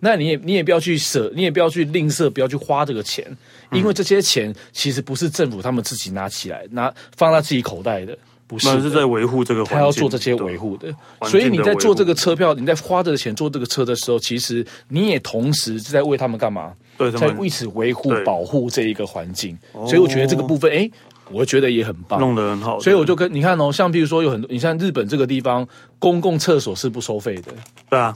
[0.02, 3.26] 那你也你也不要去舍，你也不要去吝啬，不要去花这个钱，
[3.72, 10.94] 因为这些钱其实不是政府他们自己拿起来拿放在自己口袋的，不是，是在维护这个，他要做这些维护的。
[11.30, 16.74] 所以你在做这个车票，你在花这个钱做这个车的时候，其实你也同时是在为他们干嘛？
[16.98, 19.58] 对，在为此维护保护这一个环境。
[19.72, 20.90] 所以我觉得这个部分，哎，
[21.32, 22.80] 我觉得也很棒，弄得很好。
[22.80, 25.68] 所以我就跟你看哦，像比如说有很多，你像日本这个地方，
[26.00, 27.54] 公共厕所是不收费的，
[27.90, 28.14] 对啊。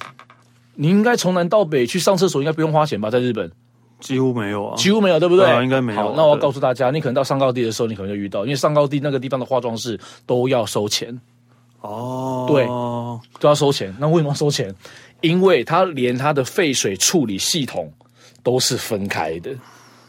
[0.75, 3.09] 你应该从南到北去上厕所，应该不用花钱吧？
[3.09, 3.51] 在日本，
[3.99, 5.45] 几乎没有啊，几乎没有，对不对？
[5.45, 5.99] 对啊，应该没有。
[5.99, 11.19] 好，那我要告诉大家，你可能到上高地的时候，你可能就遇到，因为上高地那个地方的化妆室都要收钱。
[11.81, 12.65] 哦，对，
[13.39, 13.95] 都要收钱。
[13.99, 14.73] 那为什么要收钱？
[15.21, 17.91] 因为它连它的废水处理系统
[18.43, 19.51] 都是分开的。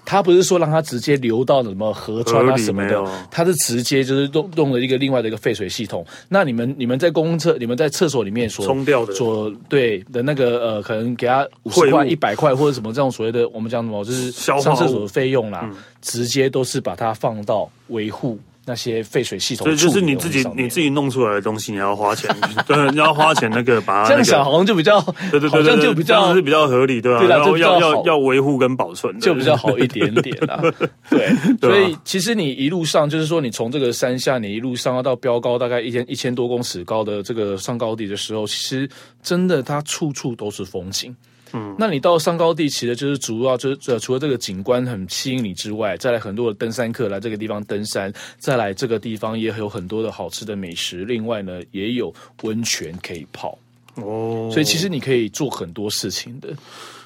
[0.07, 6.07] 他不是说让它直接流到什么河川啊什么的，他是直接就是用用了一个另外的一个废水系统。
[6.29, 15.69] 那你们你们在公共厕，你们在厕所里面所冲掉的所对的那个呃，可能给他五十块、一百块或者什么这种所谓的我们讲什么就是上厕所的费用啦，
[16.01, 18.39] 直接都是把它放到维护。
[18.69, 22.29] 那些废水系统，所以就是你自己你自己弄出来的东西，你要花钱，
[22.67, 25.01] 对，你要花钱那个把它这样想好像就比较，
[25.31, 27.21] 对对对，这样就比较是比较合理，对吧？
[27.21, 30.61] 对啦，就要要要维护跟保存，就比较好一点点啦。
[31.09, 38.89] 对，所以其实你一路上就是说，你从这个山下，你一路上要到标高大概一千一千多公尺高的这个上高地的时候，其实
[39.23, 41.15] 真的它处处都是风景。
[41.53, 53.57] 嗯，那你到上高地，其实就是主要就是除了这个景观很吸引你之外，再来很多的登山客来这个地方登山，再来这个地方也有很多的好吃的美食，另外呢也有温泉可以泡
[53.95, 56.49] 哦，所以其实你可以做很多事情的。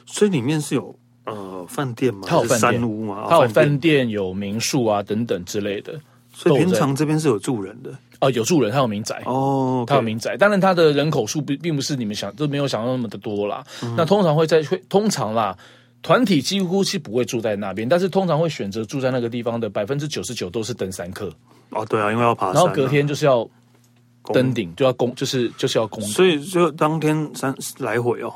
[0.07, 2.23] 所以里面是有呃饭店吗？
[2.27, 3.27] 它有饭店，山屋吗？
[3.29, 6.01] 它有饭店、有民宿啊等等之类的。
[6.33, 7.93] 所以平常这边是有住人的。
[8.21, 10.37] 哦、呃，有住人，他有民宅哦，他有民宅。
[10.37, 13.65] 当然，他的人口数并并不是你们想都没有想到那么的多啦。
[13.83, 15.57] 嗯、那通常会在会通常啦，
[16.03, 21.33] 团体几乎是不会住在那边，但是通常会选择住在那个地方的百分之九十九都是登山客。
[21.71, 23.49] 哦，对啊，因为要爬山，然后隔天就是要
[24.35, 26.03] 登顶，就要攻，就是就是要攻。
[26.03, 28.33] 所以就当天三来回哦。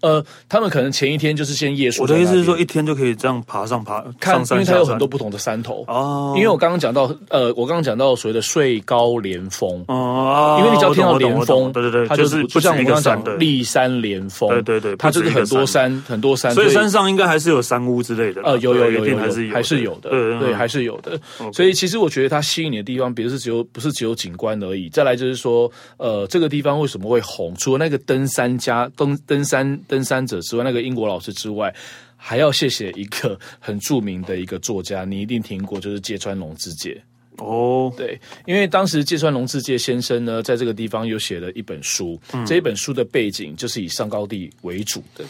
[0.00, 2.02] 呃，他们可能前一天就是先夜宿。
[2.02, 6.34] 我的意思是说，一天就可以这样爬上爬看，因为它有很多不同的山头哦。
[6.36, 18.42] 因为我刚刚讲到，呃，我刚刚讲到所谓的睡高连峰哦，因为你只要听到连峰，对对对，它就是不像我刚刚讲立山连峰，对对对，它就是很多山很多山，所以山上应该还是有山屋之类的。
[18.42, 21.18] 呃，有有有有还是有还是有的，对对，还是有的。
[21.52, 24.88] 所以其实我觉得它吸引你的地方，不是只有不是只有景观而已。
[24.88, 27.54] 再来就是说，呃，这个地方为什么会红？
[27.56, 31.74] 除了那个登山家登登山登山者之外，那个英国老师之外，
[32.16, 37.02] 还要谢谢一个很著名的一个作家，你一定听过，就是芥川龙之介。
[37.38, 45.24] 哦，对，因为当时芥川龙之介先生呢，在这个地方有写了一本书，嗯、这一本书的背景就是以上高地为主的。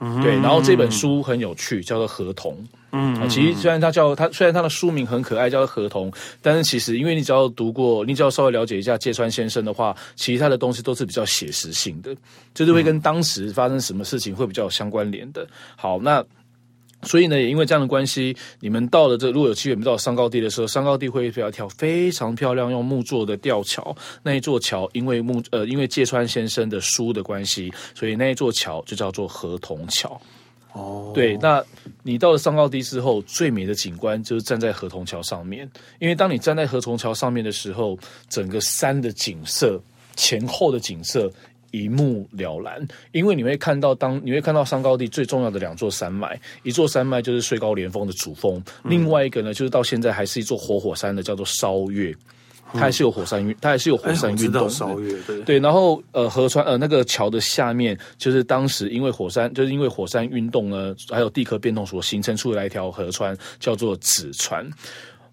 [0.00, 2.54] 嗯、对，然后这本书很有趣，叫做《河童》。
[2.92, 6.10] 嗯，其实虽然它叫它，虽然它的书名很可爱，叫做《河童》，
[6.40, 12.14] 但是其实因为你只要读过，你只要稍微了解一下芥川先生的话，其实他的东西都是比较写实性的，
[12.54, 15.46] 就是会跟当时发生什么事情会比较有相关联的。
[15.76, 16.24] 好，那。
[17.02, 23.96] 所以呢，也因为这样的关系，你们到了这如果有机会，你们到了上高地的时候，上高地会有一条非常漂亮用木做的吊桥。
[24.20, 30.20] 那一座桥因为木呃，因为芥川先生的书的关系，所以那一座桥就叫做河童桥。
[30.78, 31.62] 哦，对，那
[32.02, 35.68] 你到了上高地之后，最美的景观就是站在河童桥上面，
[35.98, 37.98] 因为当你站在河童桥上面的时候，
[38.28, 39.80] 整个山的景色，
[40.16, 41.30] 前后的景色。
[41.70, 52.16] 一目了然，因为你会看到当你会看到上高地最重要的两座山脉，一座山脉就是穗高连峰的主峰，另外一个呢就是到现在还是一座活火，火山的叫做烧月，
[52.72, 54.68] 它还是有火山运，它还是有火山运动。
[55.26, 64.68] 对对，然后呃河川呃那个桥的下面就是当时因为火山就是因为火山运动呢，还有地壳变动所形成出来一条河川，叫做紫川。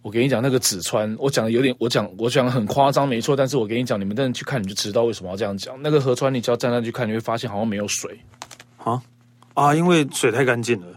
[0.01, 3.35] 我跟你讲那个紫川，我讲的有点，我讲我讲的很夸张，没错。
[3.35, 5.75] 但是我跟你讲，你们真的去看，你就知道为什么要这样讲。
[5.81, 8.19] 那个河川，你只要站上去看，你会发现好像没有水
[8.77, 9.01] 啊
[9.55, 10.87] 啊，因为水太干净了。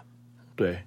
[0.54, 0.78] 对，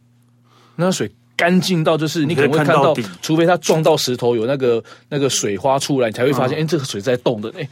[0.75, 1.11] 那水
[1.41, 7.51] 干净到就是你可能会看到，看到除非它撞到石头有那个那个水花出来，你才会发现，哎、嗯，这个水在动的。
[7.57, 7.67] 哎，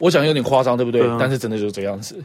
[0.00, 1.00] 我讲的有点夸张，对不对？
[1.16, 2.20] 但是真的就是这样子。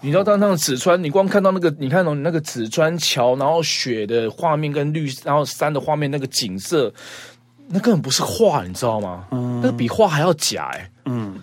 [0.00, 6.92] 你知道，当那个紫川，你光看到那个，你看到那个紫川桥，然后雪的画面跟绿，然后山的画面，那个景色，
[7.66, 9.24] 那根本不是画，你知道吗？
[9.32, 11.34] 嗯，那个比画还要假，哎，嗯，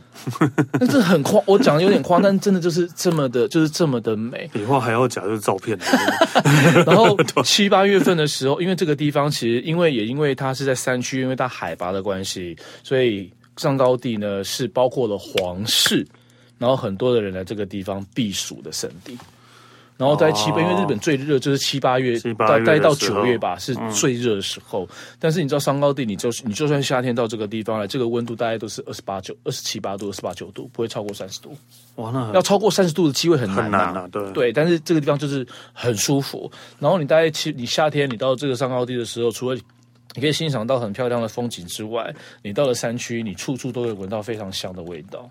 [0.80, 5.78] 那这很夸，我讲的有点夸，但真的就是这么的，就是这么的美，比画还要假，就是照片。
[6.86, 16.06] 然后 七八月份的时候，因为这个地方其实，因为也因为它是在山区，因为它海拔的关系，所以上高地呢是包括了皇室。
[16.58, 19.18] 然后很多的人来这个地方避暑的圣地，
[19.98, 24.86] 然后在七八，因为日本最热就是七八月，大概到九月吧，是最热的时候。
[25.20, 31.56] 但是你知道上高地，你就你就算夏天到这个地方来，这个温度大概都是二十八九、二十七八度、二十八九度，不会超过三十度。
[31.96, 34.52] 哇，那要超过三十度的机会很难啊，对对。
[34.52, 36.52] 但是这个地方就是很舒服。
[36.78, 39.58] 然后你大概七，你夏天你到这个上高地的时候，除了
[40.14, 45.30] 你可以欣赏到很漂亮的风景之外，你到了山区，你处处都会闻到非常香的味道。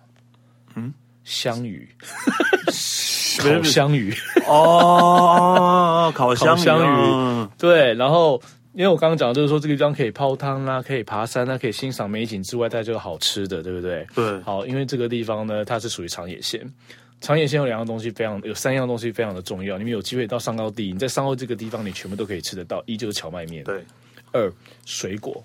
[0.75, 0.95] 嗯。
[1.25, 1.89] 香鱼，
[3.39, 4.15] 烤香鱼
[4.47, 7.95] 哦，烤香鱼，对。
[7.95, 8.41] 然后，
[8.75, 14.07] 因为我刚刚讲的就是说，这个地方可以泡汤啦，可以爬山啦，可以欣赏美景之外，带这个好吃的，对不对？
[14.15, 14.41] 对。
[14.43, 16.61] 好，因为这个地方呢，它是属于长野县。
[17.21, 19.79] 长野县有两样东西非常，有三样东西非常的重要。
[19.79, 22.83] 你们有机会到上高地，你在上高这个地方，你全部都可以吃得到。
[22.85, 23.83] 一就是荞麦面，对。
[24.33, 24.53] 二
[24.85, 25.43] 水果，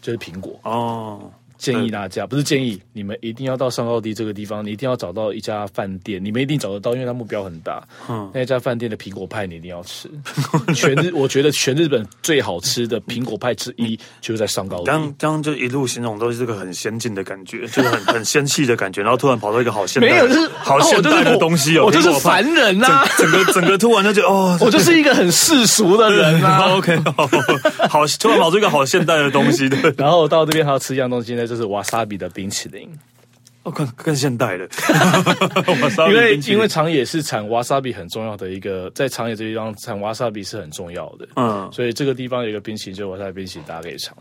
[0.00, 0.58] 就是苹果。
[0.62, 1.30] 哦。
[1.58, 7.82] 建议大家不是建议你们一定要到上高地这个地方，你一定要找到一家饭店，你们一定找得到，因为它目标很大。
[8.08, 10.08] 嗯，那家饭店的苹果派你一定要吃。
[10.74, 14.84] 全日我觉得全日本最好吃的苹果派之一就是在上高地。
[14.84, 26.76] 刚刚就一路形容都是这个很先进的感觉，就是很 很仙气的感觉，然后突然跑到一个好现代，没有就是好现代的东西哦，我就是凡人呐，整个整个突然就觉得哦， 我就是一个很世俗的人啊。
[26.76, 27.26] OK，好，
[27.88, 29.92] 好，突然跑出一个好现代的东西，对。
[29.96, 32.28] 然后到这边还要吃一样东西呢，就是瓦萨比的。
[32.38, 32.88] 冰淇淋，
[33.62, 34.68] 哦，更更现代的，
[36.08, 44.16] 因为因为长野是产瓦萨比很重要的一个，在长野这地方产瓦萨比是很重要的，嗯，所以这个地方有一个冰淇淋，就是瓦萨比冰淇淋，大家可以尝。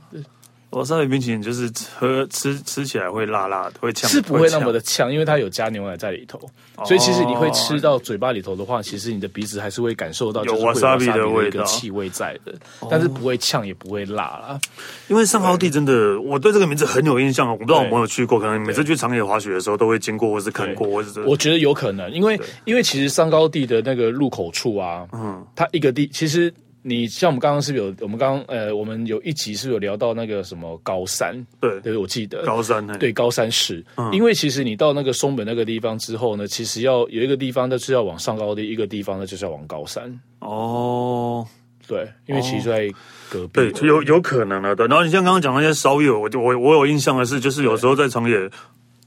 [0.72, 6.40] 瓦萨比冰淇淋就是喝吃吃起来会辣辣的，会呛，是不会那么的呛，因为它有加牛奶在里头，
[6.86, 12.54] 所以其实你会吃到嘴巴里头的话，其实你的鼻子还是会感受到有瓦萨比的味道，气味在的，
[12.92, 14.60] 但是不会呛也不会辣啦。
[15.08, 26.54] 因为上高地真的，我对这个名字很有印象，我不知道我有没有去过，可能每次去长野滑雪的时候都会经过或是看过，或是我觉得有可能，因为因为其实上高地的那个入口处啊，嗯，它一个地其实。
[26.88, 31.36] 你像我们刚刚是不是有我们刚刚呃，我们有一集是有聊到那个什么高山？
[31.60, 40.18] 对，对，我记得高山对高山市，嗯、因为其实你到那个松本那个地方之后呢，其实要有一个地方那是要往上高地，一个地方呢就是要往高山。
[40.40, 41.46] 哦，
[41.86, 42.90] 对，因为其实在
[43.30, 44.74] 隔壁，哦、对，有有可能啊。
[44.74, 48.50] 对，然后你像刚刚讲那些烧友，我就我我有印象的是，就是有时候在长野。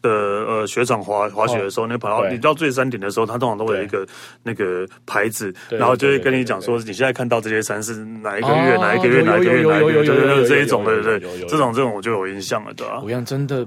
[0.02, 4.06] 的呃雪场滑滑雪的时候，你跑到你到最山顶的时候，它通常都会有一个
[4.42, 13.00] 那个牌子，然后就会跟你讲说，你现在看到这些山是哪一个月哪一个月哪一个月哪一个月，就是这一种，对对对，这种这种我就有印象了，对吧？
[13.04, 13.66] 我讲真的，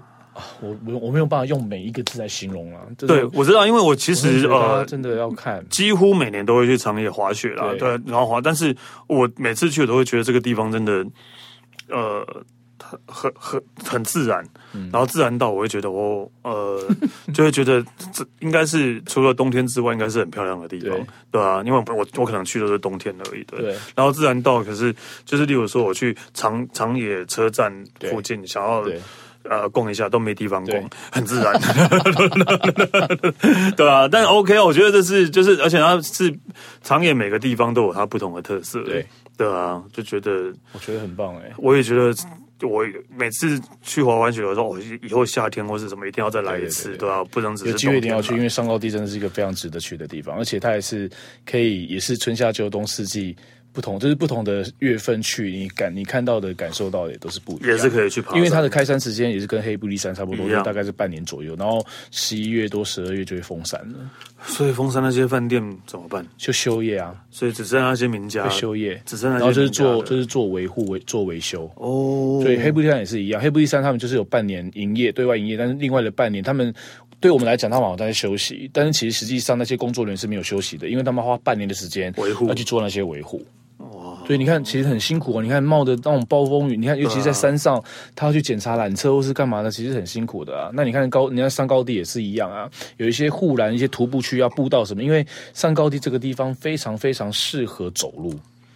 [0.59, 2.81] 我我我没有办法用每一个字来形容啊。
[2.97, 8.75] 对，我知道，因为我其实呃真的要看，几乎每年都会去长野滑雪啦，对，然后滑，但是
[9.07, 11.05] 我每次去我都会觉得这个地方真的
[11.89, 12.25] 呃。
[13.07, 14.43] 很很很自然，
[14.91, 16.79] 然后自然到我会觉得我呃，
[17.33, 23.59] 就会觉得这应该是除了冬天之外，应该是很漂亮的地方，对，对啊，因为我我可能去的是冬天而已，对。
[23.59, 24.93] 对然后自然到，可是
[25.25, 27.71] 就是例如说我去长长野车站
[28.09, 28.83] 附近，想要
[29.43, 31.53] 呃逛一下都没地方逛，很自然，
[33.75, 34.07] 对啊。
[34.07, 36.33] 但 OK，我觉得这是就是，而且它是
[36.81, 39.05] 长野每个地方都有它不同的特色，对
[39.37, 42.13] 对啊，就觉得我觉得很棒哎，我也觉得。
[42.64, 42.86] 我
[43.16, 51.09] 每次去滑完雪的时候，我以后夏天或是什么一定要再来一次，对，啊，不能只是有机会一定要去，因为上高地真的是一个非常值得去的地方，而且它也是
[51.45, 53.36] 可以，也是春夏秋冬四季
[53.74, 63.97] 不同，就是不同的月份去，你感你看到的、感受到的也都是不一样，也是可以去爬，因为它的开山时间也是跟黑布利山差不多，样大概是半年左右，然后十一月多、十二月就会封山了。
[64.45, 66.26] 所以封山那些饭店怎么办？
[66.38, 67.15] 就休业啊！
[67.32, 72.39] 所以只剩那些名家休业，只剩然后就是做就是做维护维做维修哦。
[72.43, 76.74] 所以黑布利山也是一样，黑布利山他们就是有半年营业对外营业，但是另外的半年他们
[77.21, 83.41] 对我们来讲，他们好像在休息，但是其实实际上那些工作人员是没有休息的，因为他们花半年的时间维护要去做那些维护。
[84.26, 85.43] 所以你看，其实很辛苦哦。
[85.43, 87.84] 你看冒着那种暴风雨，你看，尤其是在山上，
[88.15, 90.71] 他要去检查缆车或是干嘛的，其实很辛苦的啊。
[90.74, 92.69] 那你看高，你看上高地也是一样啊。
[92.97, 98.34] 有一些护栏、一些徒步区要步道什么，因为上高地这个地方非常非常适合走路。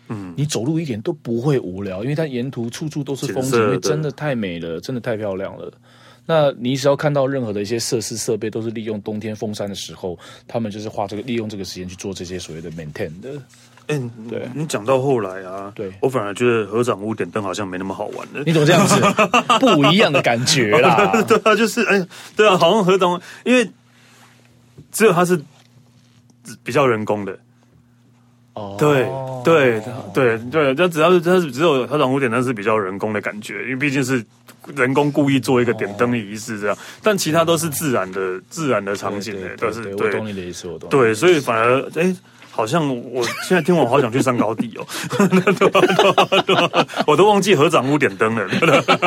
[0.10, 5.72] 嗯，你走路一点都不会无聊，因为它沿途处处都是风景，因为真的太美了，真的太漂亮了。
[6.26, 13.32] 那你只要看到任何的一些设施设备，都是利用冬天封山的时候，他们就是花这个利用这个时间去做这些所谓的 maintain 的。
[13.88, 18.44] 哎，欸、对你讲到后来啊，对我反而觉得合掌屋点灯好像没那么好玩了。
[18.46, 18.96] 你怎么这样子？
[19.60, 21.22] 不一样的感觉啦。
[21.28, 23.70] 对啊，就是哎，对啊，好像合掌，因为
[24.92, 25.42] 只有它是
[26.64, 27.38] 比较人工的。
[28.56, 29.08] 哦，对
[29.46, 29.82] 对
[30.14, 34.22] 对对，就只要是它是只有合掌屋点灯是比较人工的感觉，因为毕竟是
[34.76, 40.08] 人工故意做一个点灯的仪式这样，但其他都是自然的自然的场景的，都是对。
[40.08, 40.90] 我懂你的意思，我懂。
[40.90, 42.14] 对，所以反而哎。
[42.58, 44.84] 好像我现在听完，好想去上高地哦，
[47.05, 48.47] 我都忘记合掌屋点灯了。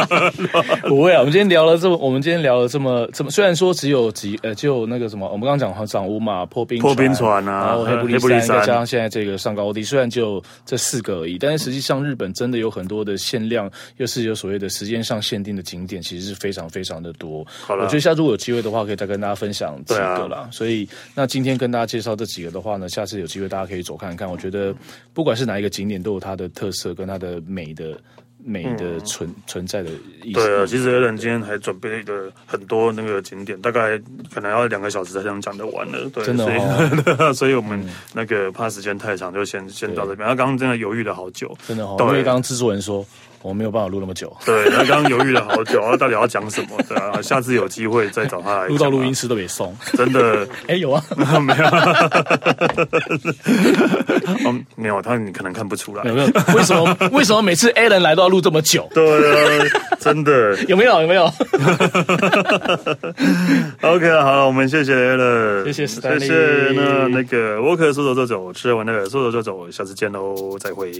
[0.86, 17.44] 不会啊，我们今天聊了这么，我们今天聊了这么这么，虽然说只有几呃，就那个什么，我们刚刚讲合掌屋嘛，破冰破冰船啊，然后黑部立山，再加上现在这个上高地，虽然就这四个而已，但是实际上日本真的有很多的限量，又是有所谓的时间上限定的景点，其实是非常非常的多。
[17.66, 20.48] 好了，我觉得下次如果有机会的话，可以再跟大家分享几个啦。
[20.52, 23.48] 所以那今天跟大家介绍这几个的话呢，下次有机会。
[23.50, 24.74] 大家可以走看看，我觉得
[25.12, 27.98] 不管是哪一个景点，都有它的特色跟它的美的
[28.44, 29.90] 美的存、嗯、存在的
[30.22, 30.34] 意思。
[30.34, 33.98] 对啊，其实 Allen 今天还准备了很多那个景点，大概
[34.32, 36.08] 可能要两个小时才能讲得完了。
[36.10, 36.46] 对，真的、
[37.18, 37.84] 哦，所以 我们
[38.14, 40.28] 那个怕时间太长，就先先到这边。
[40.28, 43.04] 他刚刚真的犹豫了好久，真的、哦，对因为刚刚制作人说。
[43.42, 46.76] 我没有办法录那么久，对，他刚刚犹豫了好久，到底要讲什么？
[46.86, 50.46] 对啊，下次有机会再找他来录到录音师都没送，真的。
[50.68, 51.02] 哎，有啊，
[51.40, 51.64] 没有，
[54.46, 56.26] 嗯， 没有，他你可能看不出来，有没有？
[56.54, 56.96] 为什么？
[57.12, 58.86] 为什么每次 Allen 来都要录这么久？
[58.94, 59.66] 对啊，
[59.98, 61.00] 真的，有没有？
[61.00, 61.24] 有没有？
[63.82, 70.92] OK，好了，我们谢谢 Allen，谢谢史丹利，谢谢那那个沃克说走就走，吃完那个说走就走，下次见喽，再会。